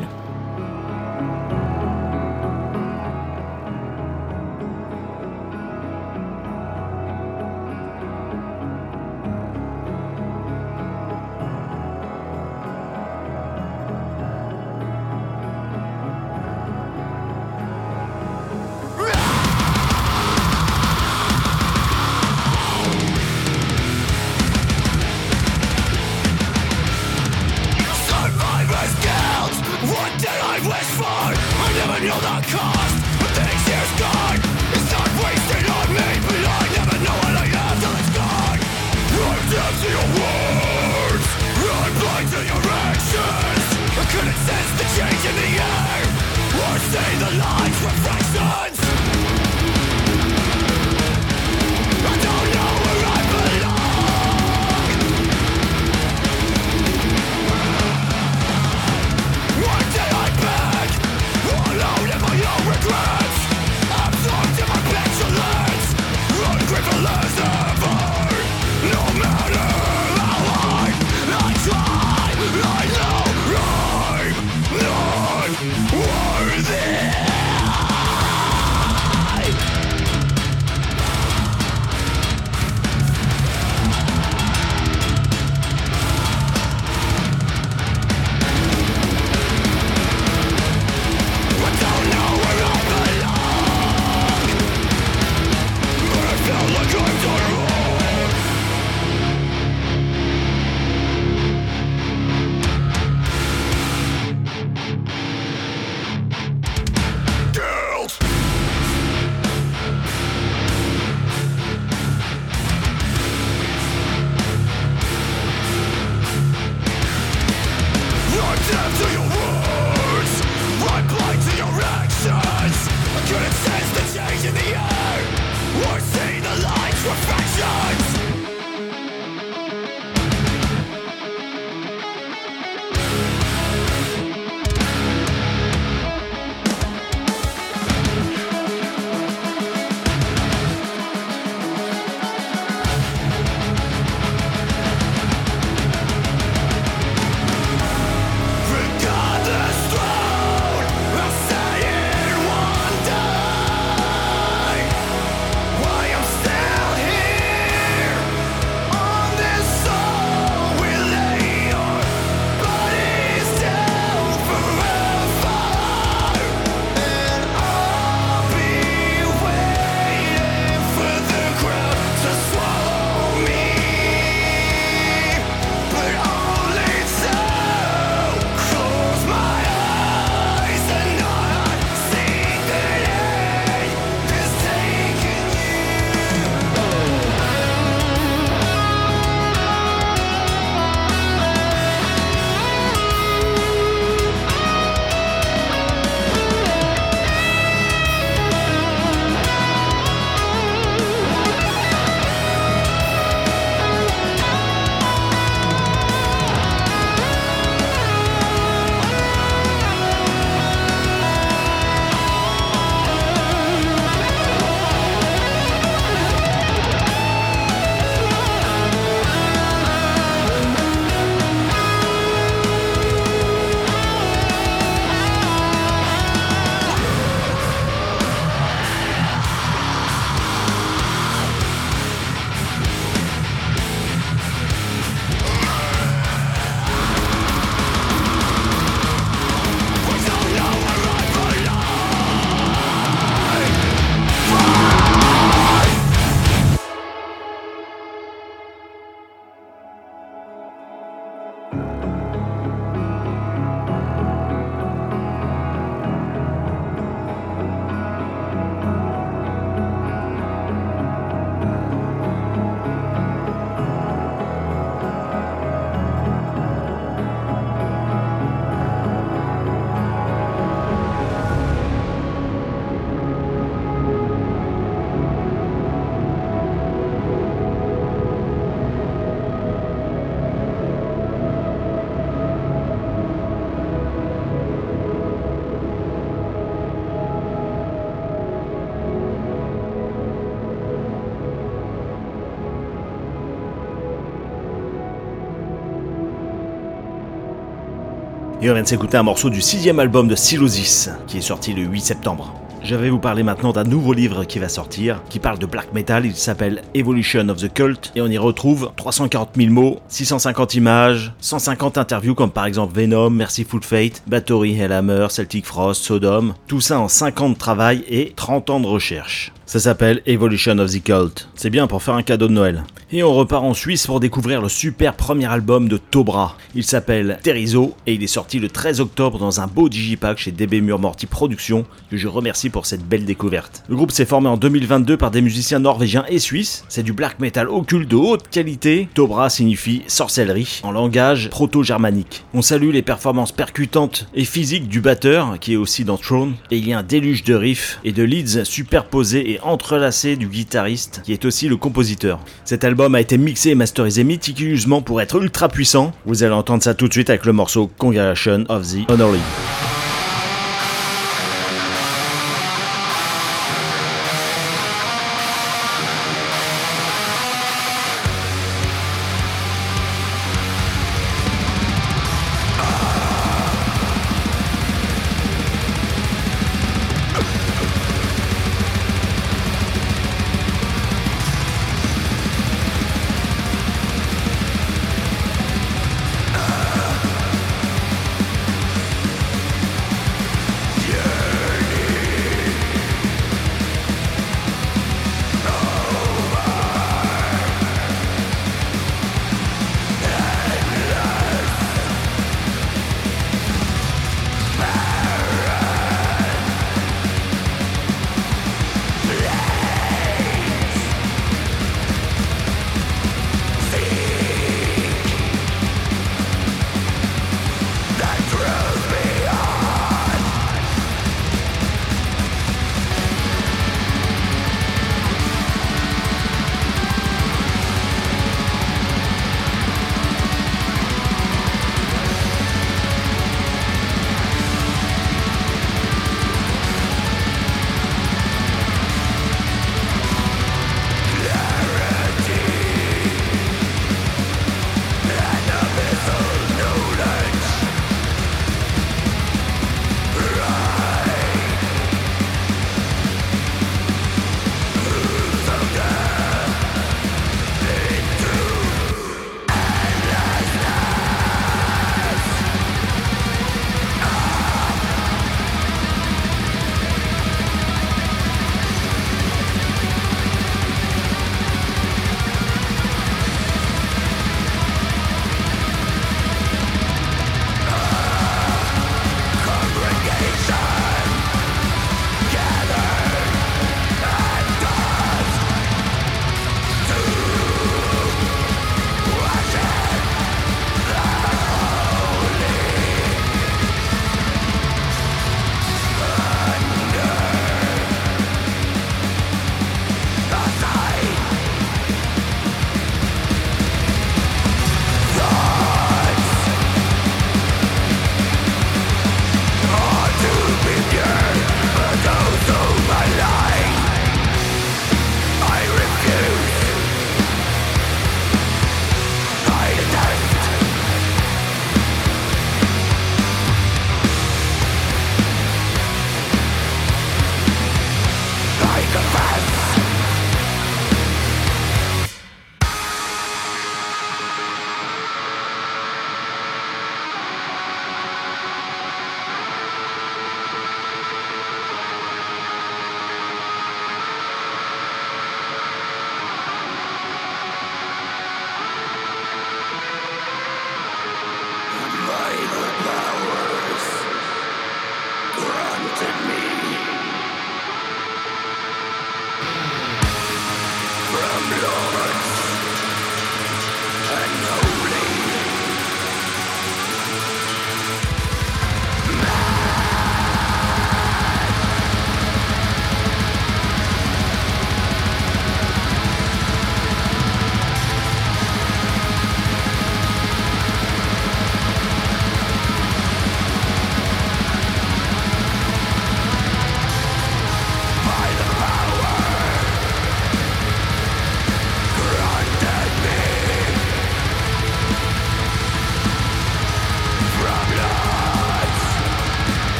On 298.68 298.74
vient 298.74 298.82
de 298.82 298.88
s'écouter 298.88 299.16
un 299.16 299.22
morceau 299.22 299.48
du 299.48 299.60
sixième 299.60 300.00
album 300.00 300.26
de 300.26 300.34
Silosis, 300.34 301.08
qui 301.28 301.38
est 301.38 301.42
sorti 301.42 301.72
le 301.72 301.82
8 301.82 302.00
septembre. 302.00 302.52
Je 302.82 302.96
vais 302.96 303.10
vous 303.10 303.20
parler 303.20 303.44
maintenant 303.44 303.72
d'un 303.72 303.84
nouveau 303.84 304.12
livre 304.12 304.42
qui 304.44 304.58
va 304.58 304.68
sortir, 304.68 305.22
qui 305.28 305.38
parle 305.38 305.60
de 305.60 305.66
black 305.66 305.92
metal, 305.92 306.26
il 306.26 306.34
s'appelle 306.34 306.82
Evolution 306.92 307.48
of 307.48 307.58
the 307.58 307.72
Cult, 307.72 308.10
et 308.16 308.20
on 308.20 308.26
y 308.26 308.38
retrouve 308.38 308.90
340 308.96 309.50
000 309.56 309.70
mots, 309.70 310.00
650 310.08 310.74
images, 310.74 311.32
150 311.38 311.96
interviews 311.96 312.34
comme 312.34 312.50
par 312.50 312.66
exemple 312.66 312.98
Venom, 312.98 313.30
Merciful 313.30 313.84
Fate, 313.84 314.24
Bathory 314.26 314.76
Hellhammer, 314.76 315.28
Celtic 315.30 315.64
Frost, 315.64 316.02
Sodom, 316.02 316.54
tout 316.66 316.80
ça 316.80 316.98
en 316.98 317.06
5 317.06 317.40
ans 317.42 317.50
de 317.50 317.56
travail 317.56 318.04
et 318.08 318.32
30 318.34 318.70
ans 318.70 318.80
de 318.80 318.86
recherche. 318.88 319.52
Ça 319.66 319.80
s'appelle 319.80 320.22
Evolution 320.26 320.78
of 320.78 320.92
the 320.92 321.02
Cult. 321.02 321.48
C'est 321.56 321.70
bien 321.70 321.88
pour 321.88 322.00
faire 322.00 322.14
un 322.14 322.22
cadeau 322.22 322.46
de 322.46 322.52
Noël. 322.52 322.84
Et 323.10 323.24
on 323.24 323.34
repart 323.34 323.64
en 323.64 323.74
Suisse 323.74 324.06
pour 324.06 324.20
découvrir 324.20 324.62
le 324.62 324.68
super 324.68 325.14
premier 325.14 325.46
album 325.46 325.88
de 325.88 325.96
Tobra. 325.96 326.56
Il 326.76 326.84
s'appelle 326.84 327.40
Terizo 327.42 327.96
et 328.06 328.14
il 328.14 328.22
est 328.22 328.28
sorti 328.28 328.60
le 328.60 328.68
13 328.68 329.00
octobre 329.00 329.38
dans 329.38 329.60
un 329.60 329.66
beau 329.66 329.88
digipack 329.88 330.38
chez 330.38 330.52
DB 330.52 330.80
Murmorty 330.80 331.26
Productions 331.26 331.84
que 332.10 332.16
je 332.16 332.28
remercie 332.28 332.70
pour 332.70 332.86
cette 332.86 333.04
belle 333.04 333.24
découverte. 333.24 333.82
Le 333.88 333.96
groupe 333.96 334.12
s'est 334.12 334.24
formé 334.24 334.48
en 334.48 334.56
2022 334.56 335.16
par 335.16 335.32
des 335.32 335.42
musiciens 335.42 335.80
norvégiens 335.80 336.24
et 336.28 336.38
suisses. 336.38 336.84
C'est 336.88 337.02
du 337.02 337.12
black 337.12 337.40
metal 337.40 337.68
occulte 337.68 338.08
de 338.08 338.16
haute 338.16 338.48
qualité. 338.48 339.08
Tobra 339.14 339.50
signifie 339.50 340.02
sorcellerie 340.06 340.80
en 340.84 340.92
langage 340.92 341.50
proto-germanique. 341.50 342.44
On 342.54 342.62
salue 342.62 342.90
les 342.90 343.02
performances 343.02 343.52
percutantes 343.52 344.28
et 344.32 344.44
physiques 344.44 344.88
du 344.88 345.00
batteur 345.00 345.58
qui 345.58 345.72
est 345.72 345.76
aussi 345.76 346.04
dans 346.04 346.18
Throne 346.18 346.54
et 346.70 346.78
il 346.78 346.88
y 346.88 346.92
a 346.92 346.98
un 346.98 347.02
déluge 347.02 347.42
de 347.42 347.54
riffs 347.54 347.98
et 348.04 348.12
de 348.12 348.22
leads 348.22 348.64
superposés 348.64 349.50
et 349.50 349.55
entrelacés 349.62 350.36
du 350.36 350.46
guitariste 350.46 351.22
qui 351.24 351.32
est 351.32 351.44
aussi 351.44 351.68
le 351.68 351.76
compositeur. 351.76 352.40
Cet 352.64 352.84
album 352.84 353.14
a 353.14 353.20
été 353.20 353.38
mixé 353.38 353.70
et 353.70 353.74
masterisé 353.74 354.24
méticuleusement 354.24 355.02
pour 355.02 355.20
être 355.20 355.40
ultra 355.40 355.68
puissant. 355.68 356.12
Vous 356.24 356.42
allez 356.42 356.54
entendre 356.54 356.82
ça 356.82 356.94
tout 356.94 357.08
de 357.08 357.12
suite 357.12 357.30
avec 357.30 357.44
le 357.46 357.52
morceau 357.52 357.90
Congregation 357.98 358.64
of 358.68 358.86
the 358.86 359.10
Honorly. 359.10 359.40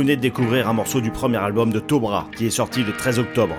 Venez 0.00 0.16
de 0.16 0.22
découvrir 0.22 0.66
un 0.66 0.72
morceau 0.72 1.02
du 1.02 1.10
premier 1.10 1.36
album 1.36 1.70
de 1.70 1.78
Tobra 1.78 2.26
qui 2.34 2.46
est 2.46 2.50
sorti 2.50 2.82
le 2.82 2.92
13 2.92 3.18
octobre. 3.18 3.54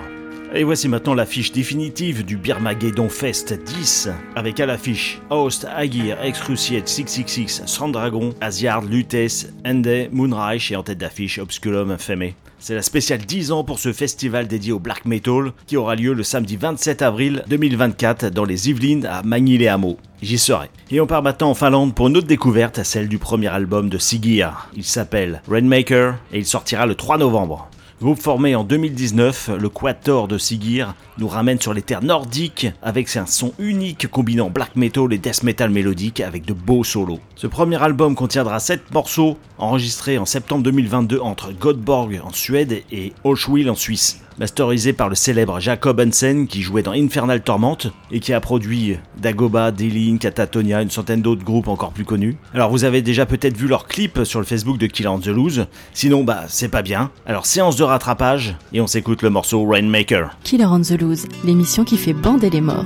Et 0.55 0.63
voici 0.63 0.89
maintenant 0.89 1.13
l'affiche 1.13 1.51
définitive 1.51 2.25
du 2.25 2.35
Birmageddon 2.35 3.09
Fest 3.09 3.53
10, 3.53 4.09
avec 4.35 4.59
à 4.59 4.65
l'affiche 4.65 5.21
Host, 5.29 5.67
Agir, 5.71 6.17
Excruciate, 6.23 6.87
666, 6.87 7.61
Sandragon, 7.67 8.33
Asiard, 8.41 8.81
Lutes, 8.81 9.51
Ende, 9.67 10.09
Moonreich 10.11 10.71
et 10.71 10.75
en 10.75 10.81
tête 10.81 10.97
d'affiche 10.97 11.37
Obsculum 11.37 11.91
Infamé. 11.91 12.33
C'est 12.57 12.73
la 12.73 12.81
spéciale 12.81 13.19
10 13.19 13.51
ans 13.51 13.63
pour 13.63 13.77
ce 13.77 13.93
festival 13.93 14.47
dédié 14.47 14.71
au 14.71 14.79
black 14.79 15.05
metal 15.05 15.51
qui 15.67 15.77
aura 15.77 15.95
lieu 15.95 16.13
le 16.13 16.23
samedi 16.23 16.57
27 16.57 17.03
avril 17.03 17.43
2024 17.49 18.31
dans 18.31 18.45
les 18.45 18.67
Yvelines 18.67 19.05
à 19.05 19.21
Magny-les-Hameaux. 19.21 19.97
J'y 20.21 20.37
serai. 20.37 20.69
Et 20.91 21.01
on 21.01 21.07
part 21.07 21.23
maintenant 21.23 21.49
en 21.49 21.55
Finlande 21.55 21.95
pour 21.95 22.07
une 22.07 22.15
autre 22.15 22.27
découverte, 22.27 22.83
celle 22.83 23.07
du 23.07 23.17
premier 23.17 23.47
album 23.47 23.89
de 23.89 23.97
Sigir. 23.97 24.69
Il 24.75 24.83
s'appelle 24.83 25.41
Rainmaker 25.49 26.15
et 26.31 26.37
il 26.37 26.45
sortira 26.45 26.85
le 26.85 26.93
3 26.93 27.17
novembre. 27.17 27.67
Groupe 27.99 28.19
formé 28.19 28.55
en 28.55 28.63
2019, 28.63 29.51
le 29.59 29.69
Quator 29.69 30.27
de 30.27 30.37
Sigir 30.37 30.93
nous 31.17 31.27
ramène 31.27 31.59
sur 31.59 31.73
les 31.73 31.81
terres 31.81 32.03
nordiques 32.03 32.67
avec 32.83 33.15
un 33.15 33.25
son 33.25 33.53
unique 33.57 34.07
combinant 34.07 34.51
black 34.51 34.75
metal 34.75 35.11
et 35.11 35.17
death 35.17 35.41
metal 35.41 35.71
mélodique 35.71 36.19
avec 36.19 36.45
de 36.45 36.53
beaux 36.53 36.83
solos. 36.83 37.19
Ce 37.35 37.47
premier 37.47 37.81
album 37.81 38.15
contiendra 38.15 38.59
7 38.59 38.91
morceaux 38.93 39.37
enregistrés 39.57 40.19
en 40.19 40.25
septembre 40.25 40.63
2022 40.63 41.19
entre 41.19 41.51
Göteborg 41.51 42.21
en 42.23 42.31
Suède 42.31 42.83
et 42.91 43.13
Auschwitz 43.23 43.69
en 43.69 43.75
Suisse. 43.75 44.19
Masterisé 44.39 44.93
par 44.93 45.09
le 45.09 45.15
célèbre 45.15 45.59
Jacob 45.59 45.99
Hansen 45.99 46.47
qui 46.47 46.61
jouait 46.61 46.83
dans 46.83 46.91
Infernal 46.91 47.41
Torment 47.41 47.77
et 48.11 48.19
qui 48.19 48.33
a 48.33 48.39
produit 48.39 48.97
Dagoba, 49.17 49.71
Delin, 49.71 50.17
Catatonia, 50.17 50.81
une 50.81 50.89
centaine 50.89 51.21
d'autres 51.21 51.43
groupes 51.43 51.67
encore 51.67 51.91
plus 51.91 52.05
connus. 52.05 52.37
Alors 52.53 52.71
vous 52.71 52.83
avez 52.83 53.01
déjà 53.01 53.25
peut-être 53.25 53.57
vu 53.57 53.67
leur 53.67 53.87
clip 53.87 54.21
sur 54.23 54.39
le 54.39 54.45
Facebook 54.45 54.77
de 54.77 54.87
Kill 54.87 55.07
on 55.07 55.19
the 55.19 55.27
Loose, 55.27 55.65
sinon 55.93 56.23
bah 56.23 56.45
c'est 56.47 56.69
pas 56.69 56.81
bien. 56.81 57.11
Alors 57.25 57.45
séance 57.45 57.75
de 57.75 57.83
rattrapage 57.83 58.55
et 58.73 58.81
on 58.81 58.87
s'écoute 58.87 59.21
le 59.21 59.29
morceau 59.29 59.65
Rainmaker. 59.65 60.37
Killer 60.43 60.65
on 60.65 60.81
the 60.81 60.99
Loose, 60.99 61.27
l'émission 61.43 61.83
qui 61.83 61.97
fait 61.97 62.13
bander 62.13 62.49
les 62.49 62.61
morts. 62.61 62.85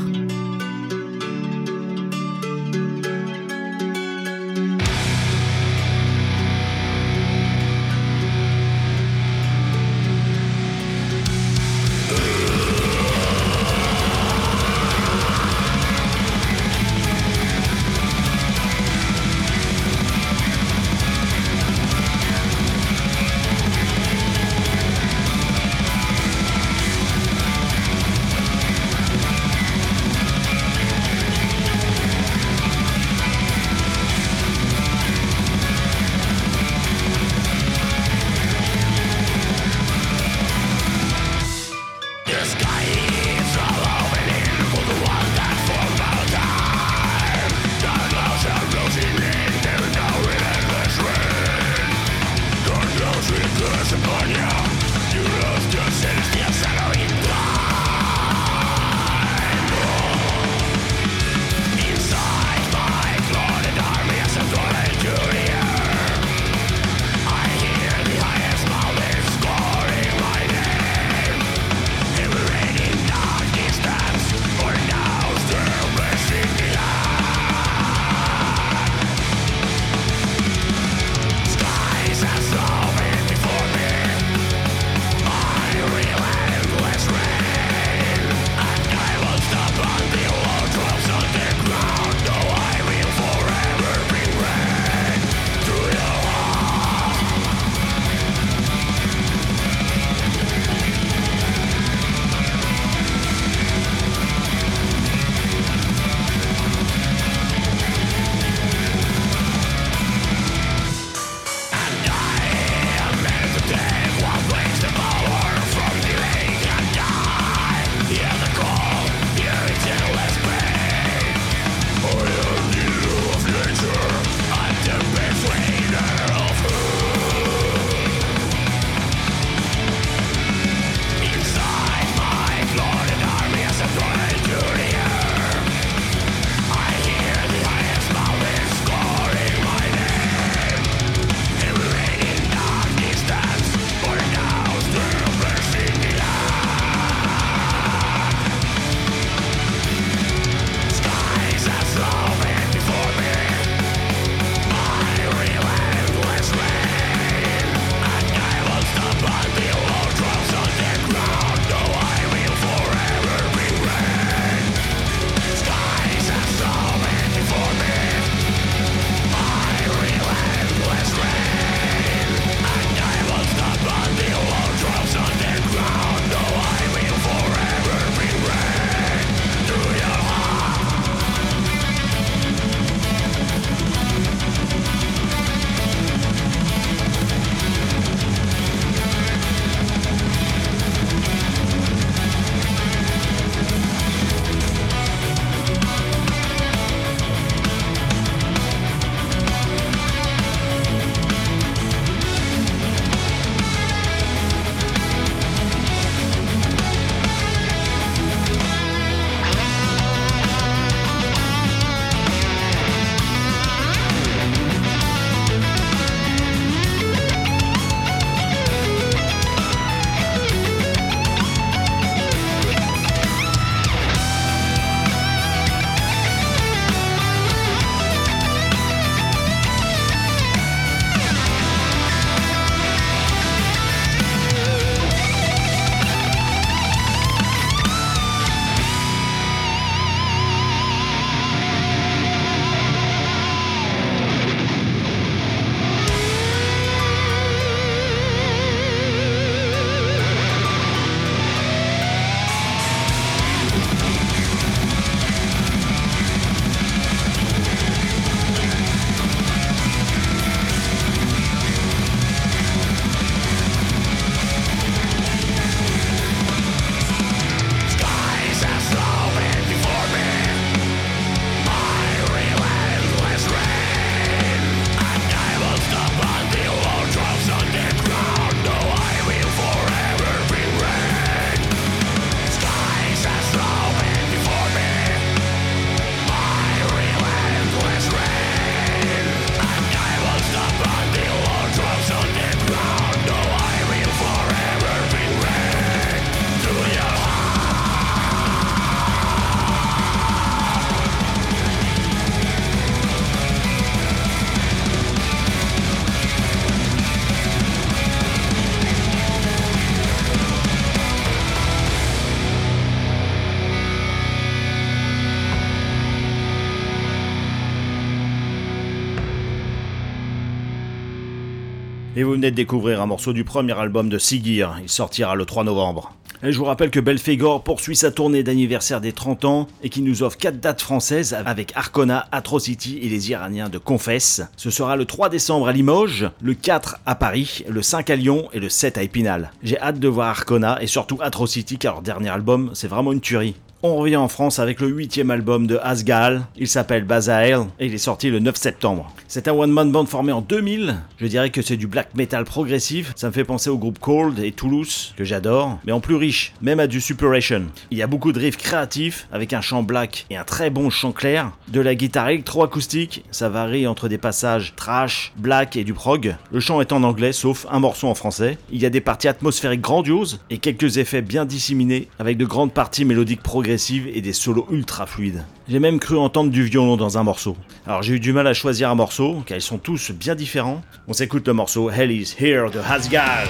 Vous 322.25 322.31
venez 322.31 322.49
de 322.49 322.55
découvrir 322.55 323.01
un 323.01 323.05
morceau 323.05 323.33
du 323.33 323.43
premier 323.43 323.77
album 323.77 324.09
de 324.09 324.17
Sigir, 324.17 324.77
il 324.81 324.89
sortira 324.89 325.35
le 325.35 325.45
3 325.45 325.63
novembre. 325.63 326.11
Et 326.43 326.51
je 326.51 326.57
vous 326.57 326.65
rappelle 326.65 326.89
que 326.89 326.99
Belphégor 326.99 327.63
poursuit 327.63 327.95
sa 327.95 328.11
tournée 328.11 328.41
d'anniversaire 328.41 328.99
des 328.99 329.13
30 329.13 329.45
ans 329.45 329.67
et 329.83 329.89
qui 329.89 330.01
nous 330.01 330.23
offre 330.23 330.37
4 330.37 330.59
dates 330.59 330.81
françaises 330.81 331.33
avec 331.33 331.71
Arcona, 331.75 332.27
Atrocity 332.31 332.97
et 333.01 333.09
les 333.09 333.29
Iraniens 333.29 333.69
de 333.69 333.77
Confess. 333.77 334.41
Ce 334.57 334.71
sera 334.71 334.95
le 334.95 335.05
3 335.05 335.29
décembre 335.29 335.67
à 335.67 335.71
Limoges, 335.71 336.29
le 336.41 336.55
4 336.55 336.97
à 337.05 337.13
Paris, 337.13 337.63
le 337.69 337.81
5 337.83 338.09
à 338.09 338.15
Lyon 338.15 338.49
et 338.53 338.59
le 338.59 338.69
7 338.69 338.97
à 338.97 339.03
Épinal. 339.03 339.51
J'ai 339.61 339.79
hâte 339.79 339.99
de 339.99 340.07
voir 340.07 340.29
Arcona 340.29 340.81
et 340.81 340.87
surtout 340.87 341.19
Atrocity 341.21 341.77
car 341.77 341.93
leur 341.93 342.01
dernier 342.01 342.29
album 342.29 342.71
c'est 342.73 342.87
vraiment 342.87 343.13
une 343.13 343.21
tuerie. 343.21 343.55
On 343.87 343.97
revient 343.97 344.15
en 344.15 344.29
France 344.29 344.57
avec 344.57 344.81
le 344.81 344.87
huitième 344.87 345.29
album 345.29 345.67
de 345.67 345.77
Asgal. 345.77 346.47
Il 346.57 346.67
s'appelle 346.67 347.03
Bazael 347.03 347.67
et 347.79 347.85
il 347.85 347.93
est 347.93 347.99
sorti 347.99 348.31
le 348.31 348.39
9 348.39 348.55
septembre. 348.55 349.13
C'est 349.27 349.47
un 349.47 349.53
one-man 349.53 349.91
band 349.91 350.07
formé 350.07 350.31
en 350.31 350.41
2000. 350.41 350.95
Je 351.19 351.27
dirais 351.27 351.51
que 351.51 351.61
c'est 351.61 351.77
du 351.77 351.85
black 351.85 352.15
metal 352.15 352.45
progressif. 352.45 353.13
Ça 353.15 353.27
me 353.27 353.31
fait 353.31 353.43
penser 353.43 353.69
au 353.69 353.77
groupe 353.77 353.99
Cold 353.99 354.39
et 354.39 354.51
Toulouse, 354.51 355.13
que 355.15 355.23
j'adore, 355.23 355.77
mais 355.85 355.91
en 355.91 355.99
plus 355.99 356.15
riche, 356.15 356.53
même 356.63 356.79
à 356.79 356.87
du 356.87 356.99
Superation. 356.99 357.65
Il 357.91 357.99
y 357.99 358.01
a 358.01 358.07
beaucoup 358.07 358.31
de 358.31 358.39
riffs 358.39 358.57
créatifs 358.57 359.27
avec 359.31 359.53
un 359.53 359.61
chant 359.61 359.83
black 359.83 360.25
et 360.31 360.37
un 360.37 360.45
très 360.45 360.71
bon 360.71 360.89
chant 360.89 361.11
clair. 361.11 361.51
De 361.67 361.79
la 361.79 361.93
guitare 361.93 362.29
électro-acoustique, 362.29 363.23
ça 363.29 363.49
varie 363.49 363.85
entre 363.85 364.07
des 364.07 364.17
passages 364.17 364.73
trash, 364.75 365.31
black 365.37 365.75
et 365.75 365.83
du 365.83 365.93
prog. 365.93 366.35
Le 366.51 366.59
chant 366.59 366.81
est 366.81 366.91
en 366.91 367.03
anglais 367.03 367.33
sauf 367.33 367.67
un 367.69 367.81
morceau 367.81 368.07
en 368.07 368.15
français. 368.15 368.57
Il 368.71 368.81
y 368.81 368.87
a 368.87 368.89
des 368.89 369.01
parties 369.01 369.27
atmosphériques 369.27 369.81
grandioses 369.81 370.39
et 370.49 370.57
quelques 370.57 370.97
effets 370.97 371.21
bien 371.21 371.45
disséminés 371.45 372.07
avec 372.17 372.37
de 372.37 372.45
grandes 372.45 372.73
parties 372.73 373.05
mélodiques 373.05 373.43
progressives 373.43 373.74
et 374.13 374.21
des 374.21 374.33
solos 374.33 374.67
ultra 374.71 375.05
fluides. 375.05 375.43
J'ai 375.67 375.79
même 375.79 375.99
cru 375.99 376.17
entendre 376.17 376.49
du 376.49 376.63
violon 376.63 376.97
dans 376.97 377.17
un 377.17 377.23
morceau. 377.23 377.57
Alors 377.85 378.03
j'ai 378.03 378.15
eu 378.15 378.19
du 378.19 378.33
mal 378.33 378.47
à 378.47 378.53
choisir 378.53 378.89
un 378.89 378.95
morceau, 378.95 379.43
car 379.45 379.57
ils 379.57 379.61
sont 379.61 379.77
tous 379.77 380.11
bien 380.11 380.35
différents. 380.35 380.81
On 381.07 381.13
s'écoute 381.13 381.47
le 381.47 381.53
morceau 381.53 381.89
Hell 381.89 382.11
is 382.11 382.35
Here 382.39 382.69
de 382.71 382.79
Hasgal. 382.79 383.47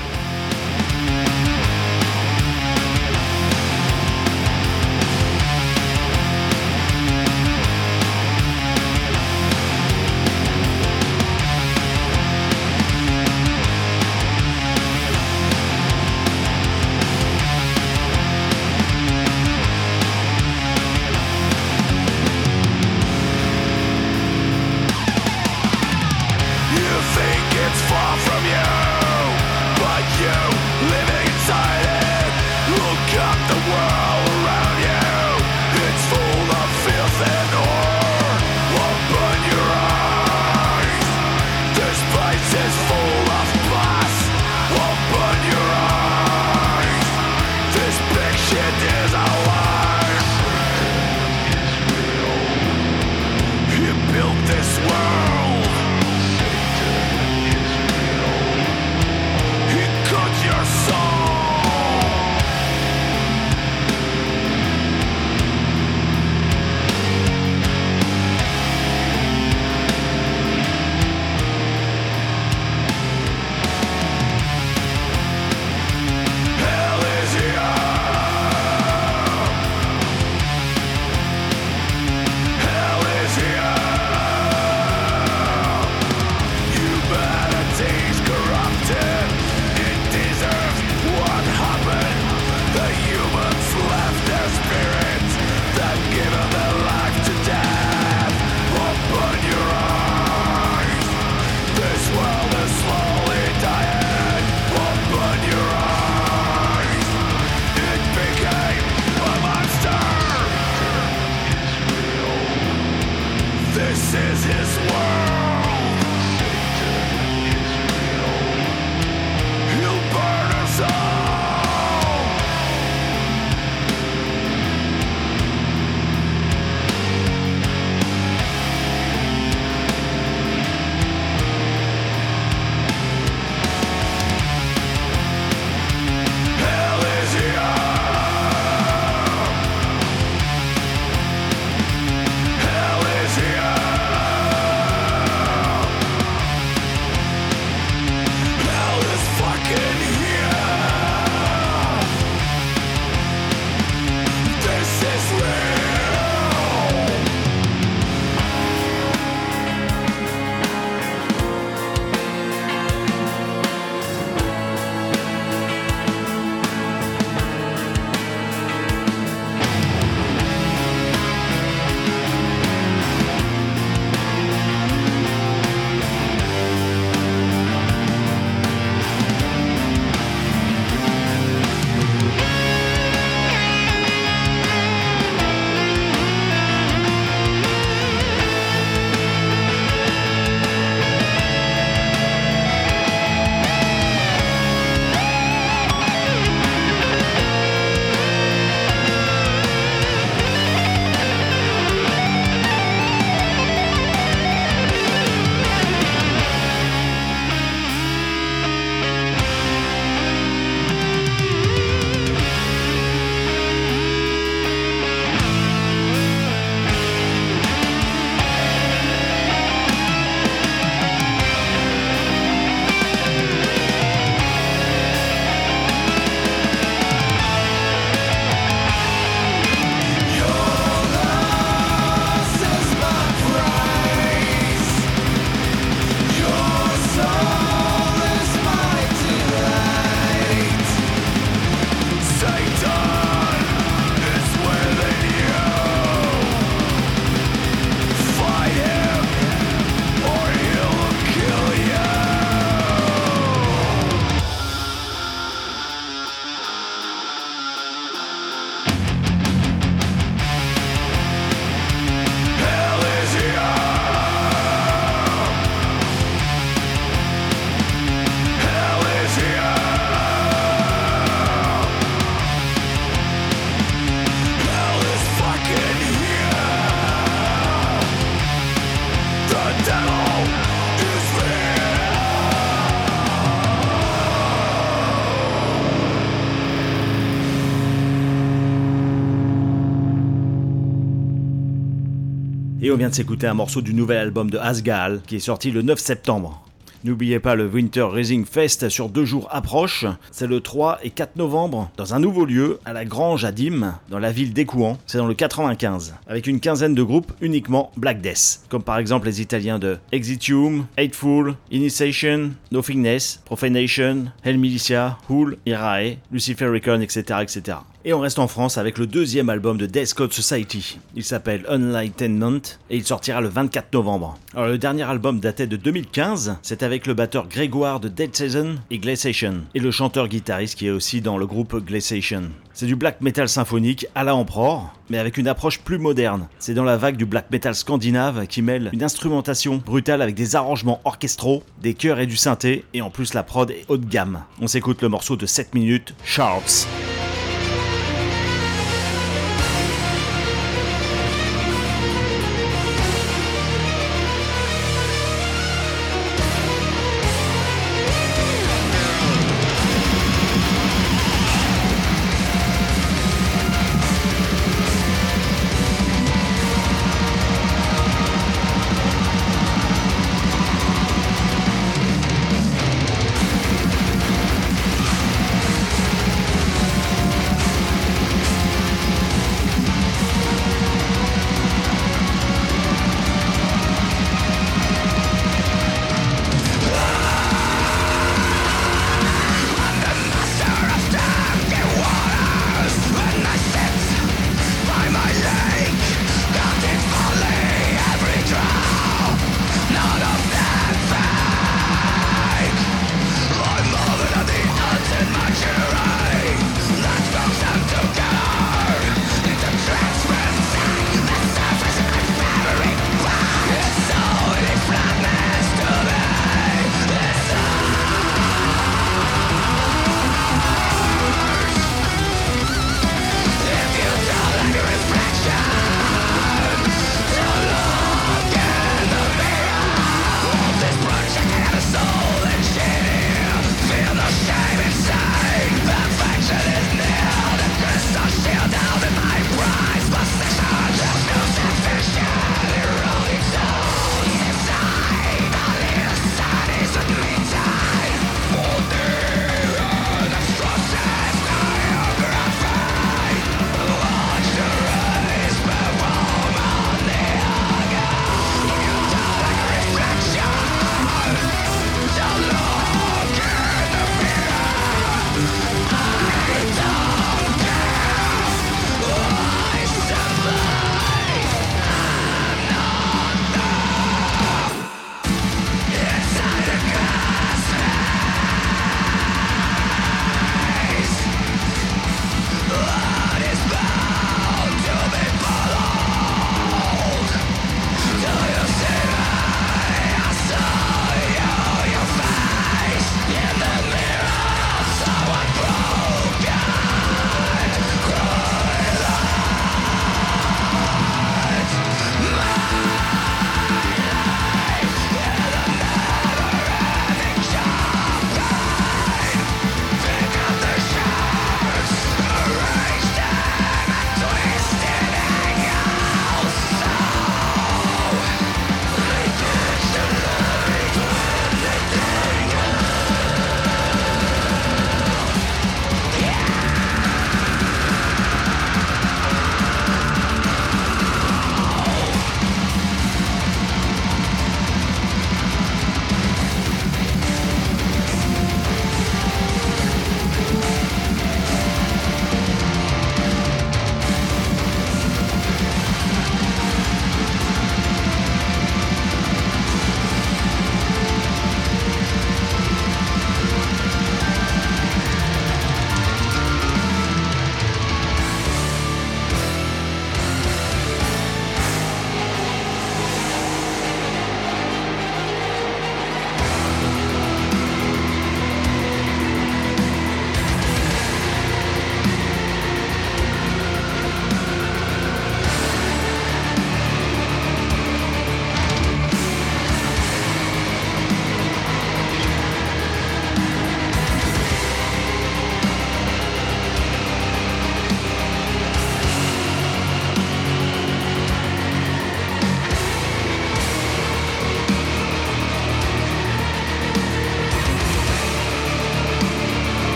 On 292.95 292.97
vient 292.97 293.09
de 293.09 293.13
s'écouter 293.13 293.45
un 293.45 293.53
morceau 293.53 293.81
du 293.81 293.93
nouvel 293.93 294.19
album 294.19 294.49
de 294.49 294.57
Asgal 294.57 295.19
qui 295.27 295.35
est 295.35 295.39
sorti 295.39 295.69
le 295.69 295.81
9 295.81 295.99
septembre. 295.99 296.65
N'oubliez 297.03 297.41
pas 297.41 297.55
le 297.55 297.67
Winter 297.67 298.03
Rising 298.09 298.45
Fest 298.45 298.87
sur 298.87 299.09
deux 299.09 299.25
jours 299.25 299.49
approche. 299.51 300.05
C'est 300.31 300.47
le 300.47 300.61
3 300.61 300.99
et 301.03 301.09
4 301.09 301.35
novembre 301.35 301.91
dans 301.97 302.13
un 302.13 302.19
nouveau 302.19 302.45
lieu 302.45 302.79
à 302.85 302.93
la 302.93 303.03
Grange 303.03 303.43
à 303.43 303.51
Dîmes, 303.51 303.95
dans 304.09 304.17
la 304.17 304.31
ville 304.31 304.53
d'Écouen. 304.53 304.97
C'est 305.07 305.17
dans 305.17 305.27
le 305.27 305.33
95, 305.33 306.15
avec 306.25 306.47
une 306.47 306.61
quinzaine 306.61 306.95
de 306.95 307.03
groupes 307.03 307.33
uniquement 307.41 307.91
Black 307.97 308.21
Death, 308.21 308.61
comme 308.69 308.83
par 308.83 308.97
exemple 308.97 309.27
les 309.27 309.41
Italiens 309.41 309.77
de 309.77 309.97
Exitium, 310.13 310.85
Hateful, 310.97 311.55
Initiation, 311.71 312.51
Nothingness, 312.71 313.41
Profanation, 313.43 314.27
Hell 314.45 314.57
Militia, 314.57 315.17
Hool, 315.29 315.57
Irae, 315.65 316.15
Lucifericon, 316.31 317.01
etc., 317.01 317.39
etc. 317.41 317.77
Et 318.07 318.13
on 318.13 318.19
reste 318.19 318.37
en 318.37 318.47
France 318.47 318.77
avec 318.77 318.99
le 318.99 319.07
deuxième 319.07 319.49
album 319.49 319.79
de 319.79 319.87
Death 319.87 320.13
Code 320.13 320.31
Society. 320.31 320.99
Il 321.15 321.23
s'appelle 321.23 321.65
Unlightenment 321.67 322.61
et 322.91 322.97
il 322.97 323.03
sortira 323.03 323.41
le 323.41 323.47
24 323.47 323.91
novembre. 323.93 324.37
Alors 324.53 324.67
le 324.67 324.77
dernier 324.77 325.01
album 325.01 325.39
datait 325.39 325.65
de 325.65 325.75
2015, 325.75 326.57
c'est 326.61 326.83
avec 326.83 327.07
le 327.07 327.15
batteur 327.15 327.47
Grégoire 327.47 327.99
de 327.99 328.07
Dead 328.07 328.35
Season 328.35 328.75
et 328.91 328.99
Glaciation, 328.99 329.63
et 329.73 329.79
le 329.79 329.89
chanteur-guitariste 329.89 330.77
qui 330.77 330.85
est 330.85 330.91
aussi 330.91 331.21
dans 331.21 331.39
le 331.39 331.47
groupe 331.47 331.83
Glaciation. 331.83 332.43
C'est 332.75 332.85
du 332.85 332.95
black 332.95 333.21
metal 333.21 333.49
symphonique 333.49 334.05
à 334.13 334.23
la 334.23 334.35
Emperor, 334.35 334.93
mais 335.09 335.17
avec 335.17 335.37
une 335.37 335.47
approche 335.47 335.79
plus 335.79 335.97
moderne. 335.97 336.47
C'est 336.59 336.75
dans 336.75 336.83
la 336.83 336.97
vague 336.97 337.17
du 337.17 337.25
black 337.25 337.49
metal 337.49 337.73
scandinave 337.73 338.45
qui 338.45 338.61
mêle 338.61 338.91
une 338.93 339.03
instrumentation 339.03 339.77
brutale 339.77 340.21
avec 340.21 340.35
des 340.35 340.55
arrangements 340.55 341.01
orchestraux, 341.05 341.63
des 341.81 341.95
chœurs 341.95 342.19
et 342.19 342.27
du 342.27 342.37
synthé, 342.37 342.85
et 342.93 343.01
en 343.01 343.09
plus 343.09 343.33
la 343.33 343.41
prod 343.41 343.71
est 343.71 343.85
haut 343.87 343.97
de 343.97 344.05
gamme. 344.05 344.43
On 344.61 344.67
s'écoute 344.67 345.01
le 345.01 345.09
morceau 345.09 345.37
de 345.37 345.47
7 345.47 345.73
minutes, 345.73 346.13
Sharps. 346.23 346.85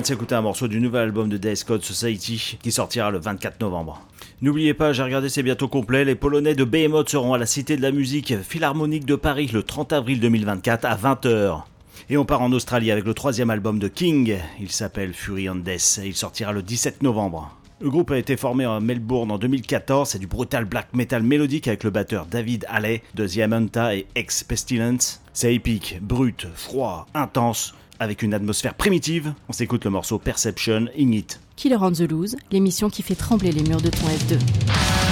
De 0.00 0.06
s'écouter 0.06 0.34
un 0.34 0.40
morceau 0.40 0.68
du 0.68 0.80
nouvel 0.80 1.02
album 1.02 1.28
de 1.28 1.36
Death 1.36 1.64
Code 1.64 1.82
Society 1.82 2.58
qui 2.62 2.72
sortira 2.72 3.10
le 3.10 3.18
24 3.18 3.60
novembre. 3.60 4.00
N'oubliez 4.40 4.74
pas, 4.74 4.92
j'ai 4.92 5.02
regardé, 5.02 5.28
c'est 5.28 5.42
bientôt 5.42 5.68
complet, 5.68 6.04
les 6.04 6.14
Polonais 6.14 6.54
de 6.54 6.64
Behemoth 6.64 7.10
seront 7.10 7.34
à 7.34 7.38
la 7.38 7.46
Cité 7.46 7.76
de 7.76 7.82
la 7.82 7.92
Musique 7.92 8.34
Philharmonique 8.42 9.04
de 9.04 9.16
Paris 9.16 9.50
le 9.52 9.62
30 9.62 9.92
avril 9.92 10.20
2024 10.20 10.84
à 10.84 10.96
20h. 10.96 11.62
Et 12.10 12.16
on 12.16 12.24
part 12.24 12.42
en 12.42 12.52
Australie 12.52 12.90
avec 12.90 13.04
le 13.04 13.14
troisième 13.14 13.50
album 13.50 13.78
de 13.78 13.88
King, 13.88 14.36
il 14.60 14.70
s'appelle 14.70 15.12
Fury 15.12 15.50
on 15.50 15.56
Death 15.56 16.00
et 16.02 16.06
il 16.06 16.14
sortira 16.14 16.52
le 16.52 16.62
17 16.62 17.02
novembre. 17.02 17.56
Le 17.80 17.90
groupe 17.90 18.12
a 18.12 18.18
été 18.18 18.36
formé 18.36 18.64
à 18.64 18.78
Melbourne 18.78 19.32
en 19.32 19.38
2014, 19.38 20.10
c'est 20.10 20.18
du 20.20 20.28
brutal 20.28 20.64
black 20.64 20.94
metal 20.94 21.24
mélodique 21.24 21.66
avec 21.66 21.82
le 21.82 21.90
batteur 21.90 22.26
David 22.26 22.64
Halley 22.68 23.02
de 23.14 23.26
The 23.26 23.76
et 23.92 24.06
Ex 24.14 24.44
Pestilence. 24.44 25.20
C'est 25.32 25.52
épique, 25.52 25.98
brut, 26.00 26.46
froid, 26.54 27.06
intense, 27.14 27.74
avec 28.02 28.22
une 28.22 28.34
atmosphère 28.34 28.74
primitive. 28.74 29.32
On 29.48 29.52
s'écoute 29.52 29.84
le 29.84 29.90
morceau 29.90 30.18
Perception 30.18 30.86
Ignite. 30.96 31.40
Killer 31.56 31.78
on 31.80 31.92
the 31.92 32.00
Loose, 32.00 32.36
l'émission 32.50 32.90
qui 32.90 33.02
fait 33.02 33.14
trembler 33.14 33.52
les 33.52 33.62
murs 33.62 33.80
de 33.80 33.90
ton 33.90 34.06
F2. 34.08 35.11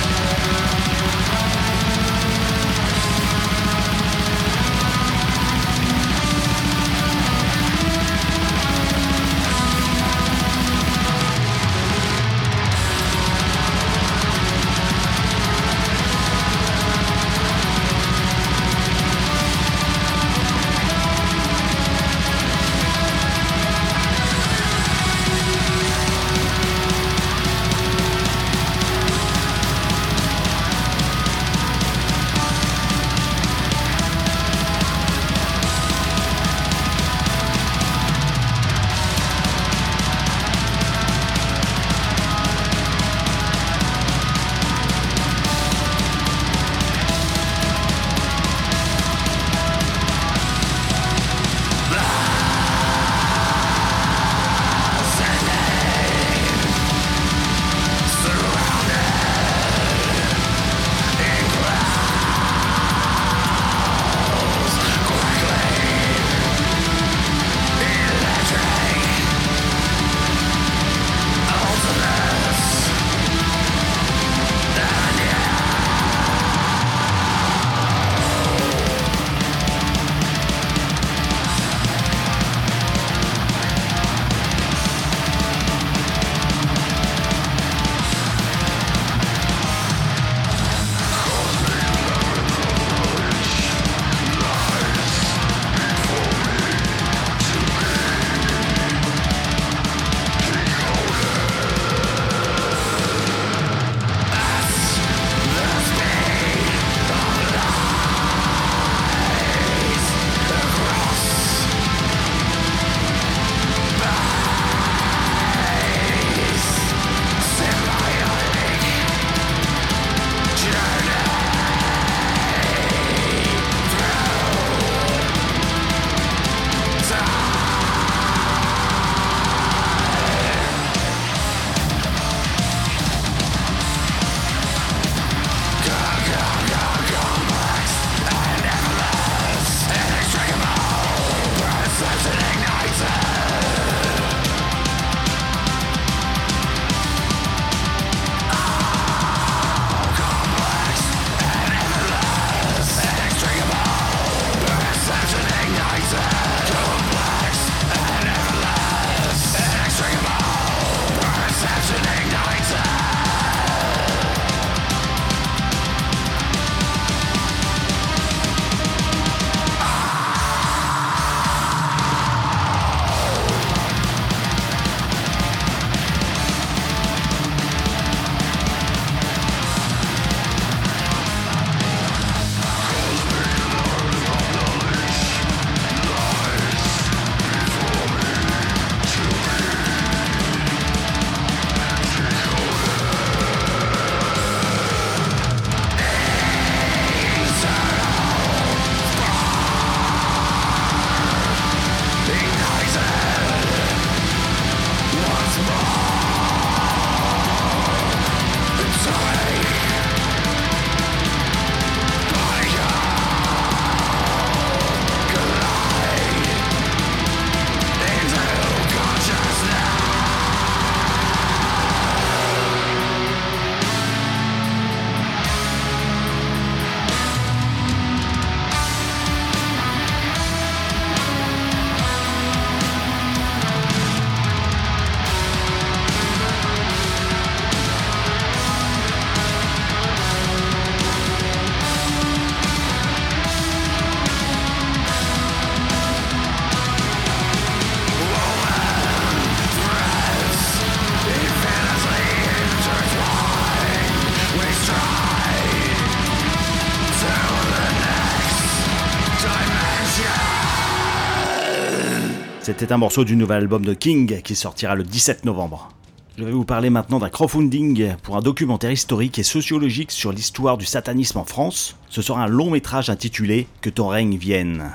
C'était 262.80 262.94
un 262.94 262.96
morceau 262.96 263.24
du 263.24 263.36
nouvel 263.36 263.58
album 263.58 263.84
de 263.84 263.92
King 263.92 264.40
qui 264.40 264.54
sortira 264.54 264.94
le 264.94 265.02
17 265.02 265.44
novembre. 265.44 265.90
Je 266.38 266.44
vais 266.44 266.50
vous 266.50 266.64
parler 266.64 266.88
maintenant 266.88 267.18
d'un 267.18 267.28
crowdfunding 267.28 268.14
pour 268.22 268.38
un 268.38 268.40
documentaire 268.40 268.90
historique 268.90 269.38
et 269.38 269.42
sociologique 269.42 270.10
sur 270.10 270.32
l'histoire 270.32 270.78
du 270.78 270.86
satanisme 270.86 271.36
en 271.36 271.44
France. 271.44 271.94
Ce 272.08 272.22
sera 272.22 272.42
un 272.42 272.46
long 272.46 272.70
métrage 272.70 273.10
intitulé 273.10 273.66
Que 273.82 273.90
ton 273.90 274.08
règne 274.08 274.38
vienne. 274.38 274.92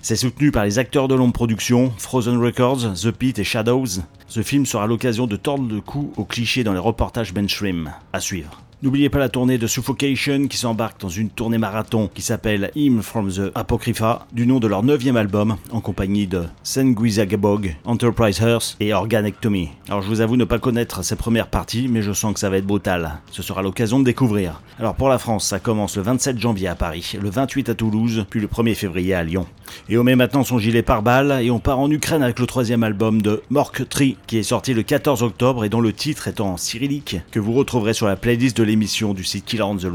C'est 0.00 0.14
soutenu 0.14 0.52
par 0.52 0.64
les 0.64 0.78
acteurs 0.78 1.08
de 1.08 1.16
longue 1.16 1.32
production, 1.32 1.92
Frozen 1.98 2.40
Records, 2.40 2.94
The 3.02 3.10
Pit 3.10 3.36
et 3.40 3.42
Shadows. 3.42 4.04
Ce 4.28 4.42
film 4.44 4.64
sera 4.64 4.86
l'occasion 4.86 5.26
de 5.26 5.34
tordre 5.34 5.68
le 5.68 5.80
cou 5.80 6.12
aux 6.16 6.24
clichés 6.24 6.62
dans 6.62 6.72
les 6.72 6.78
reportages 6.78 7.32
mainstream. 7.32 7.90
À 8.12 8.20
suivre. 8.20 8.63
N'oubliez 8.82 9.08
pas 9.08 9.18
la 9.18 9.28
tournée 9.28 9.56
de 9.56 9.66
Suffocation 9.66 10.46
qui 10.48 10.58
s'embarque 10.58 11.00
dans 11.00 11.08
une 11.08 11.30
tournée 11.30 11.58
marathon 11.58 12.10
qui 12.12 12.22
s'appelle 12.22 12.70
Hymn 12.74 13.02
from 13.02 13.30
the 13.30 13.50
Apocrypha, 13.54 14.26
du 14.32 14.46
nom 14.46 14.58
de 14.58 14.66
leur 14.66 14.82
neuvième 14.82 15.16
album, 15.16 15.56
en 15.70 15.80
compagnie 15.80 16.26
de 16.26 16.44
Senguizagabog, 16.62 17.76
Enterprise 17.84 18.40
Hearth 18.40 18.76
et 18.80 18.92
Organectomy. 18.92 19.70
Alors 19.88 20.02
je 20.02 20.08
vous 20.08 20.20
avoue 20.20 20.36
ne 20.36 20.44
pas 20.44 20.58
connaître 20.58 21.02
ces 21.02 21.16
premières 21.16 21.48
parties, 21.48 21.88
mais 21.88 22.02
je 22.02 22.12
sens 22.12 22.34
que 22.34 22.40
ça 22.40 22.50
va 22.50 22.58
être 22.58 22.66
brutal. 22.66 23.20
Ce 23.30 23.42
sera 23.42 23.62
l'occasion 23.62 24.00
de 24.00 24.04
découvrir. 24.04 24.60
Alors 24.78 24.94
pour 24.94 25.08
la 25.08 25.18
France, 25.18 25.46
ça 25.46 25.60
commence 25.60 25.96
le 25.96 26.02
27 26.02 26.38
janvier 26.38 26.68
à 26.68 26.74
Paris, 26.74 27.16
le 27.20 27.30
28 27.30 27.70
à 27.70 27.74
Toulouse, 27.74 28.26
puis 28.28 28.40
le 28.40 28.48
1er 28.48 28.74
février 28.74 29.14
à 29.14 29.22
Lyon. 29.22 29.46
Et 29.88 29.96
on 29.96 30.04
met 30.04 30.16
maintenant 30.16 30.44
son 30.44 30.58
gilet 30.58 30.82
pare-balles 30.82 31.42
et 31.42 31.50
on 31.50 31.58
part 31.58 31.78
en 31.78 31.90
Ukraine 31.90 32.22
avec 32.22 32.38
le 32.38 32.46
troisième 32.46 32.82
album 32.82 33.22
de 33.22 33.42
Mork 33.50 33.88
Tree 33.88 34.16
qui 34.26 34.38
est 34.38 34.42
sorti 34.42 34.74
le 34.74 34.82
14 34.82 35.22
octobre 35.22 35.64
et 35.64 35.68
dont 35.68 35.80
le 35.80 35.92
titre 35.92 36.28
est 36.28 36.40
en 36.40 36.56
cyrillique 36.56 37.16
que 37.30 37.40
vous 37.40 37.52
retrouverez 37.52 37.94
sur 37.94 38.06
la 38.06 38.16
playlist 38.16 38.56
de 38.56 38.63
l'émission 38.64 39.14
du 39.14 39.24
site 39.24 39.44
Killer 39.44 39.62
on 39.62 39.76
the. 39.76 39.86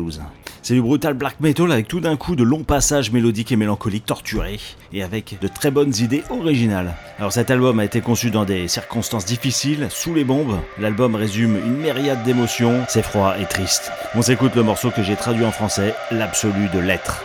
C'est 0.62 0.74
du 0.74 0.82
brutal 0.82 1.14
black 1.14 1.40
metal 1.40 1.72
avec 1.72 1.88
tout 1.88 2.00
d'un 2.00 2.16
coup 2.16 2.36
de 2.36 2.44
longs 2.44 2.64
passages 2.64 3.12
mélodiques 3.12 3.52
et 3.52 3.56
mélancoliques 3.56 4.06
torturés 4.06 4.60
et 4.94 5.04
avec 5.04 5.38
de 5.42 5.48
très 5.48 5.72
bonnes 5.72 5.94
idées 6.00 6.24
originales. 6.30 6.96
Alors 7.18 7.32
cet 7.32 7.50
album 7.52 7.80
a 7.80 7.86
été 7.86 8.02
conçu 8.02 8.30
dans 8.30 8.46
des 8.46 8.68
circonstances 8.68 9.26
difficiles, 9.26 9.88
sous 9.90 10.14
les 10.14 10.24
bombes. 10.24 10.60
L'album 10.80 11.16
résume 11.16 11.58
une 11.58 11.78
myriade 11.78 12.24
d'émotions, 12.24 12.86
c'est 12.88 13.04
froid 13.04 13.36
et 13.40 13.46
triste. 13.46 13.92
On 14.16 14.22
s'écoute 14.22 14.56
le 14.56 14.64
morceau 14.64 14.92
que 14.92 15.04
j'ai 15.04 15.16
traduit 15.16 15.46
en 15.46 15.52
français, 15.52 15.96
l'absolu 16.12 16.68
de 16.74 16.80
l'être. 16.80 17.24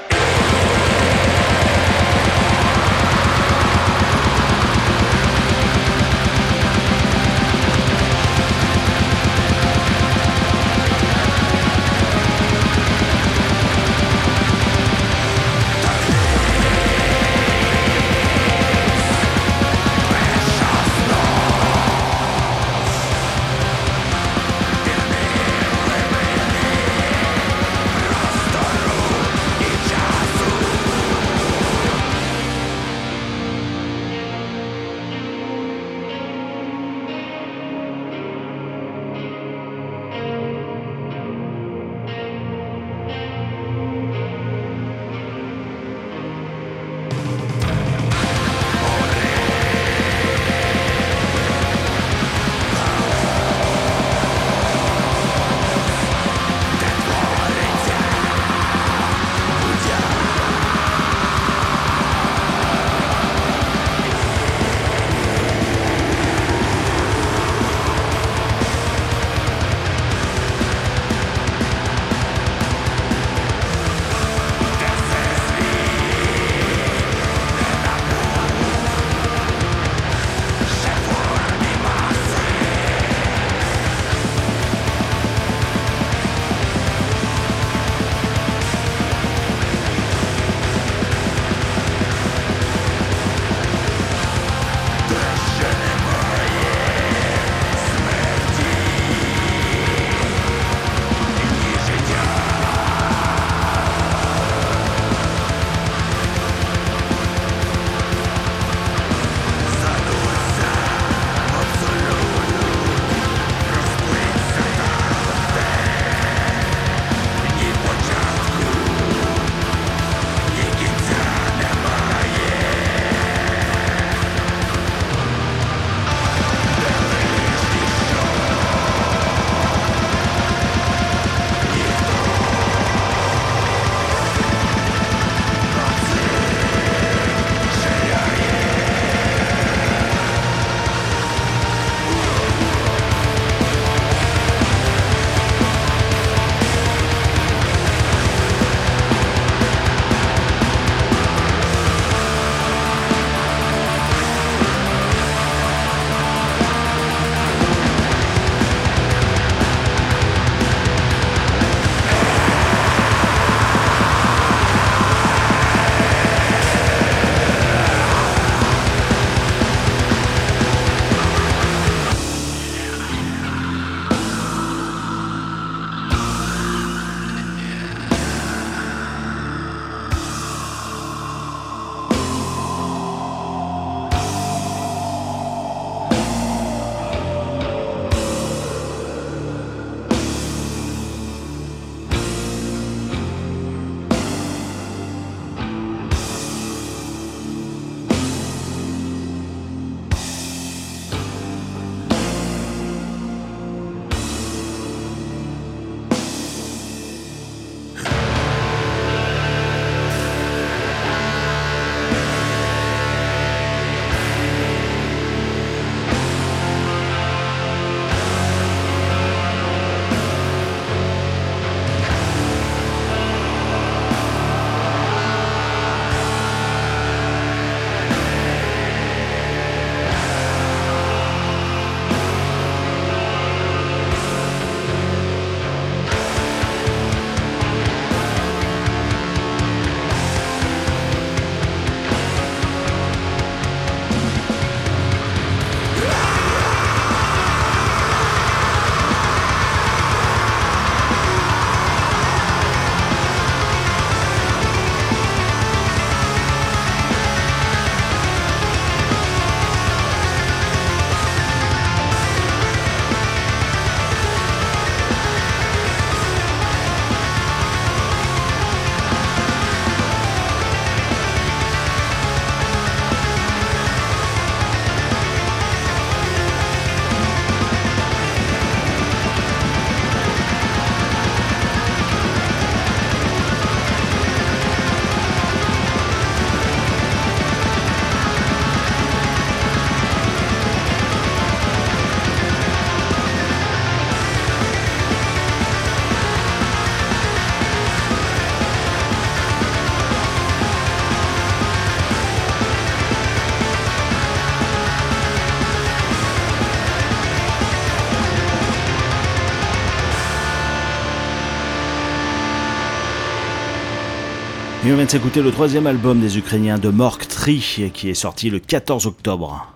On 314.95 314.97
vient 314.97 315.07
de 315.07 315.11
s'écouter 315.11 315.43
le 315.43 315.51
troisième 315.51 315.89
album 315.89 316.21
des 316.21 316.39
Ukrainiens 316.39 316.79
de 316.79 316.89
Mork 316.89 317.27
Tree 317.27 317.91
qui 317.93 318.11
est 318.11 318.15
sorti 318.15 318.49
le 318.49 318.61
14 318.61 319.09
octobre. 319.09 319.67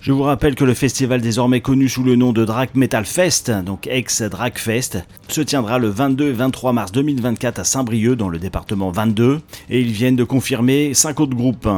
Je 0.00 0.10
vous 0.10 0.24
rappelle 0.24 0.56
que 0.56 0.64
le 0.64 0.74
festival 0.74 1.20
désormais 1.20 1.60
connu 1.60 1.88
sous 1.88 2.02
le 2.02 2.16
nom 2.16 2.32
de 2.32 2.44
Drac 2.44 2.74
Metal 2.74 3.04
Fest, 3.04 3.52
donc 3.52 3.86
ex 3.86 4.20
Drac 4.22 4.58
Fest, 4.58 4.98
se 5.28 5.42
tiendra 5.42 5.78
le 5.78 5.90
22 5.90 6.30
et 6.30 6.32
23 6.32 6.72
mars 6.72 6.90
2024 6.90 7.60
à 7.60 7.62
Saint-Brieuc 7.62 8.16
dans 8.16 8.28
le 8.28 8.40
département 8.40 8.90
22 8.90 9.38
et 9.70 9.80
ils 9.80 9.92
viennent 9.92 10.16
de 10.16 10.24
confirmer 10.24 10.92
5 10.92 11.20
autres 11.20 11.36
groupes. 11.36 11.68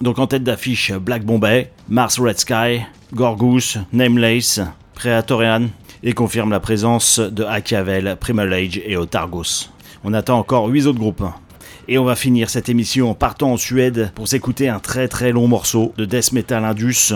Donc 0.00 0.20
en 0.20 0.28
tête 0.28 0.44
d'affiche 0.44 0.92
Black 0.92 1.24
Bombay, 1.24 1.72
Mars 1.88 2.20
Red 2.20 2.38
Sky, 2.38 2.82
Gorgus, 3.12 3.78
Nameless, 3.92 4.60
Praetorian 4.94 5.66
et 6.04 6.12
confirme 6.12 6.50
la 6.50 6.60
présence 6.60 7.18
de 7.18 7.42
Achiavel, 7.42 8.16
Primal 8.20 8.52
Age 8.52 8.80
et 8.86 8.96
Otargos. 8.96 9.68
On 10.04 10.14
attend 10.14 10.38
encore 10.38 10.68
8 10.68 10.86
autres 10.86 11.00
groupes. 11.00 11.24
Et 11.88 11.98
on 11.98 12.04
va 12.04 12.14
finir 12.14 12.48
cette 12.48 12.68
émission 12.68 13.10
en 13.10 13.14
partant 13.14 13.52
en 13.52 13.56
Suède 13.56 14.12
pour 14.14 14.28
s'écouter 14.28 14.68
un 14.68 14.78
très 14.78 15.08
très 15.08 15.32
long 15.32 15.48
morceau 15.48 15.92
de 15.96 16.04
death 16.04 16.30
metal 16.32 16.64
indus 16.64 17.12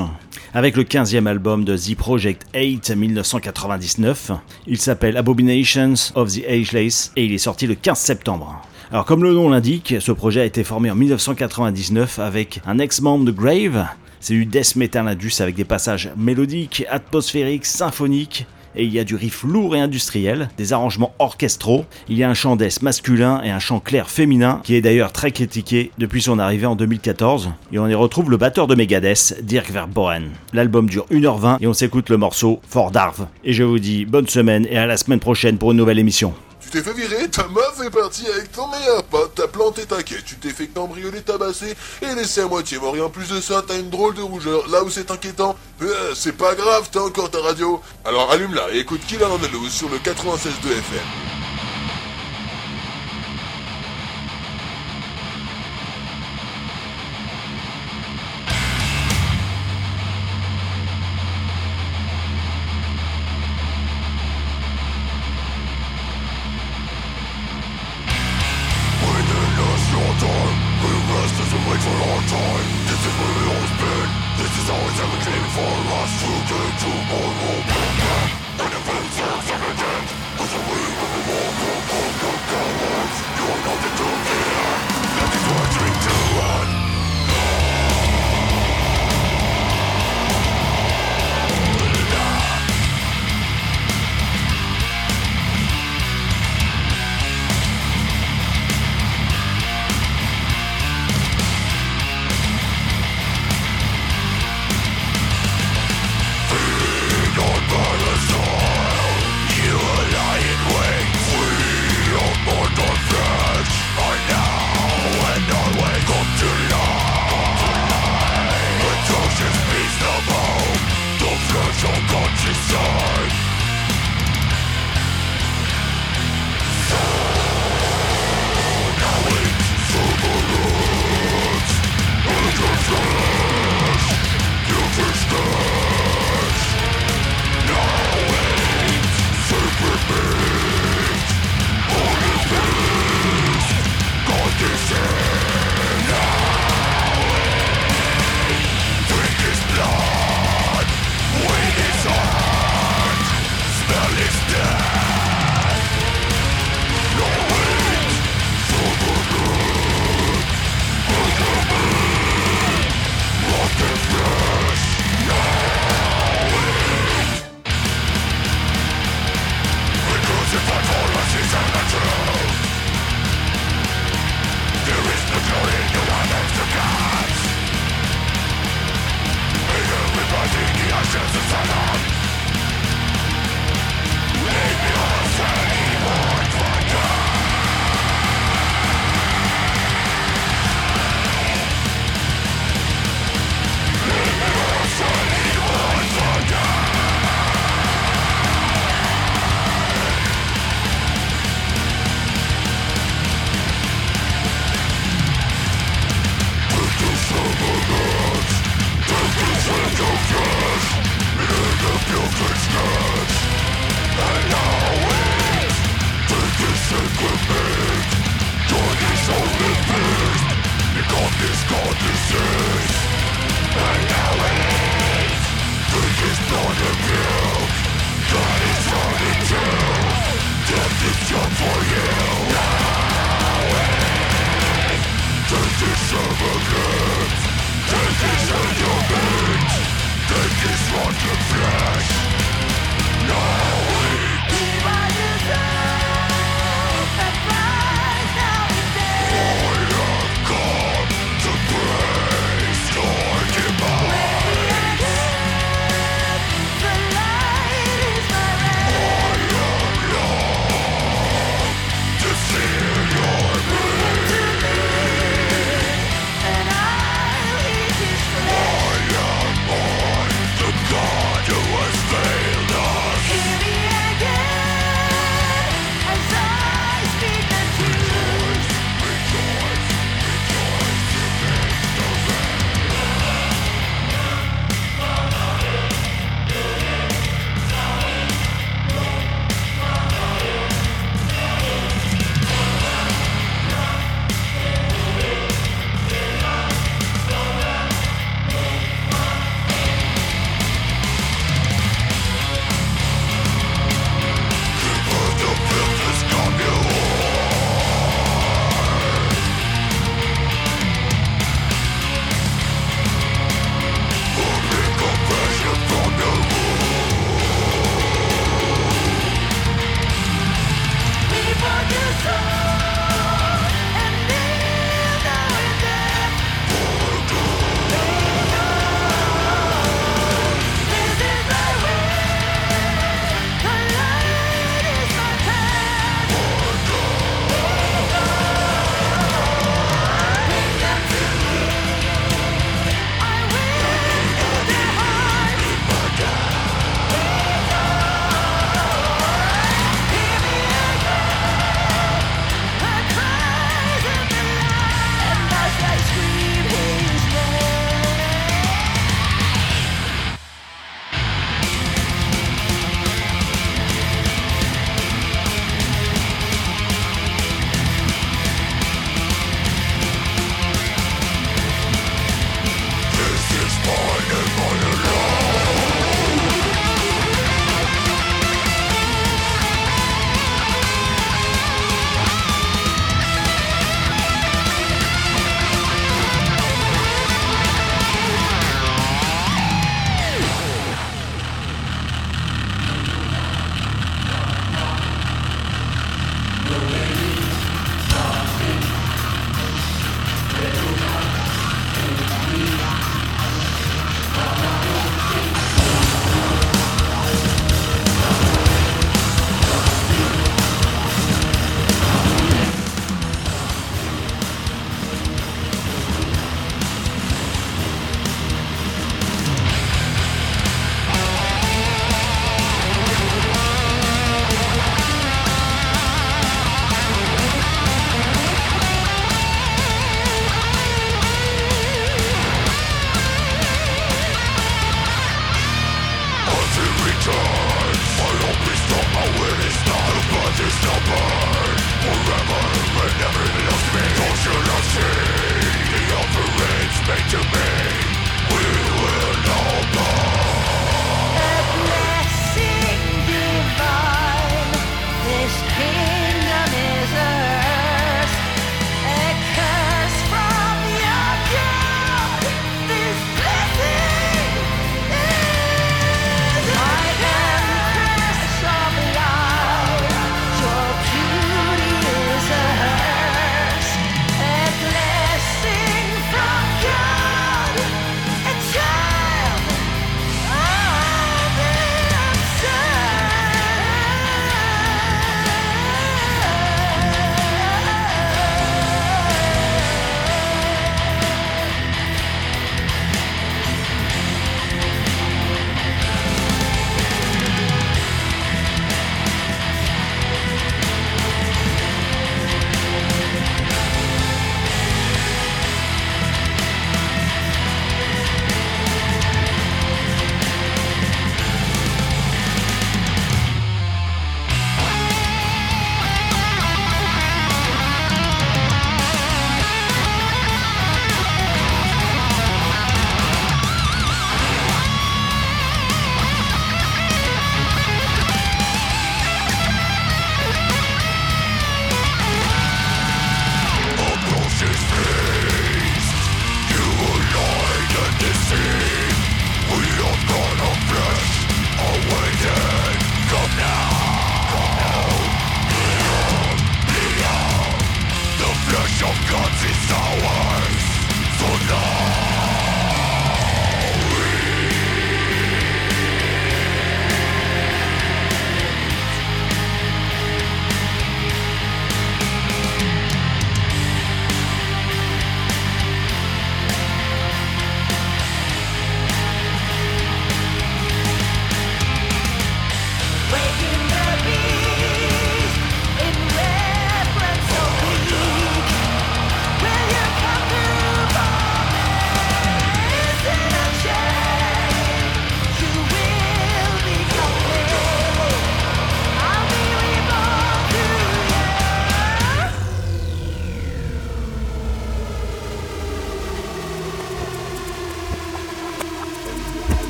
avec 0.55 0.77
le 0.77 0.83
15e 0.83 1.27
album 1.27 1.65
de 1.65 1.77
The 1.77 1.95
Project 1.95 2.47
8 2.53 2.91
1999. 2.97 4.33
Il 4.67 4.79
s'appelle 4.79 5.17
Abominations 5.17 5.95
of 6.17 6.33
the 6.33 6.45
Ageless 6.49 7.13
et 7.15 7.27
il 7.27 7.33
est 7.33 7.39
sorti 7.39 7.69
le 7.69 7.77
15 7.77 7.97
septembre. 7.97 8.61
Alors 8.91 9.05
comme 9.05 9.23
le 9.23 9.33
nom 9.33 9.49
l'indique, 9.51 9.95
ce 10.01 10.11
projet 10.11 10.41
a 10.41 10.45
été 10.45 10.65
formé 10.65 10.91
en 10.91 10.97
1999 10.97 12.19
avec 12.19 12.61
un 12.67 12.81
ex-membre 12.81 13.25
de 13.25 13.31
Grave. 13.31 13.87
C'est 14.19 14.35
du 14.35 14.47
death 14.47 14.75
metal 14.75 15.07
indus 15.07 15.41
avec 15.41 15.55
des 15.55 15.65
passages 15.65 16.11
mélodiques, 16.17 16.85
atmosphériques, 16.91 17.67
symphoniques 17.67 18.47
et 18.77 18.85
il 18.85 18.93
y 18.93 18.99
a 18.99 19.05
du 19.05 19.15
riff 19.15 19.43
lourd 19.43 19.77
et 19.77 19.81
industriel, 19.81 20.49
des 20.57 20.73
arrangements 20.73 21.15
orchestraux, 21.19 21.85
il 22.09 22.17
y 22.17 22.25
a 22.25 22.31
un 22.31 22.35
chant 22.35 22.57
death 22.57 22.83
masculin 22.83 23.41
et 23.43 23.51
un 23.51 23.59
chant 23.59 23.81
clair 23.81 24.11
féminin 24.11 24.61
qui 24.65 24.75
est 24.75 24.81
d'ailleurs 24.81 25.13
très 25.13 25.33
critiqué 25.33 25.91
depuis 25.99 26.23
son 26.23 26.39
arrivée 26.39 26.67
en 26.67 26.77
2014 26.77 27.51
et 27.73 27.79
on 27.79 27.89
y 27.89 27.95
retrouve 27.95 28.31
le 28.31 28.37
batteur 28.37 28.67
de 28.67 28.75
Megadeth, 28.75 29.41
Dirk 29.43 29.71
Verboen. 29.71 30.31
L'album 30.53 30.89
dure 30.89 31.07
1h20 31.11 31.59
et 31.61 31.67
on 31.67 31.73
s'écoute 31.73 32.11
le 32.11 32.17
morceau 32.17 32.61
For 32.69 32.91
Darv. 32.91 33.27
Et 33.45 33.53
je 33.53 33.63
vous 33.63 33.79
dis 33.79 34.05
bonne 34.05 34.29
semaine 34.29 34.67
et 34.71 34.79
à 34.79 34.87
la 34.87 34.97
semaine 34.97 35.21
prochaine 35.21 35.59
pour 35.59 35.73
une 35.73 35.79
nouvelle 35.79 35.99
émission. 35.99 36.35
Tu 36.67 36.73
t'es 36.73 36.83
fait 36.83 36.95
virer, 36.95 37.29
ta 37.29 37.47
meuf 37.47 37.81
est 37.85 37.91
partie 37.91 38.27
avec 38.27 38.51
ton 38.51 38.67
meilleur 38.67 39.05
pote, 39.05 39.31
t'as 39.37 39.47
planté 39.47 39.87
ta 39.87 40.03
quête, 40.03 40.25
tu 40.25 40.35
t'es 40.35 40.51
fait 40.51 40.67
cambrioler, 40.67 41.23
tabasser 41.23 41.77
et 42.03 42.15
laissé 42.17 42.41
à 42.41 42.49
moitié 42.49 42.81
mort. 42.81 42.97
Et 42.97 43.01
en 43.01 43.09
plus 43.09 43.29
de 43.29 43.41
ça, 43.41 43.63
t'as 43.65 43.79
une 43.79 43.89
drôle 43.89 44.17
de 44.17 44.23
rougeur. 44.23 44.67
Là 44.69 44.83
où 44.83 44.91
c'est 44.91 45.13
inquiétant, 45.13 45.55
euh, 45.83 46.13
c'est 46.17 46.37
pas 46.37 46.57
grave, 46.57 46.89
t'as 46.91 47.03
encore 47.03 47.31
ta 47.31 47.41
radio. 47.41 47.81
Alors 48.05 48.33
allume-la 48.33 48.75
et 48.75 48.79
écoute 48.81 49.01
Killer 49.07 49.27
Andalous 49.27 49.69
sur 49.69 49.89
le 49.89 49.99
96.2 49.99 50.73
FM. 50.73 51.36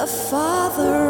The 0.00 0.06
father 0.06 1.09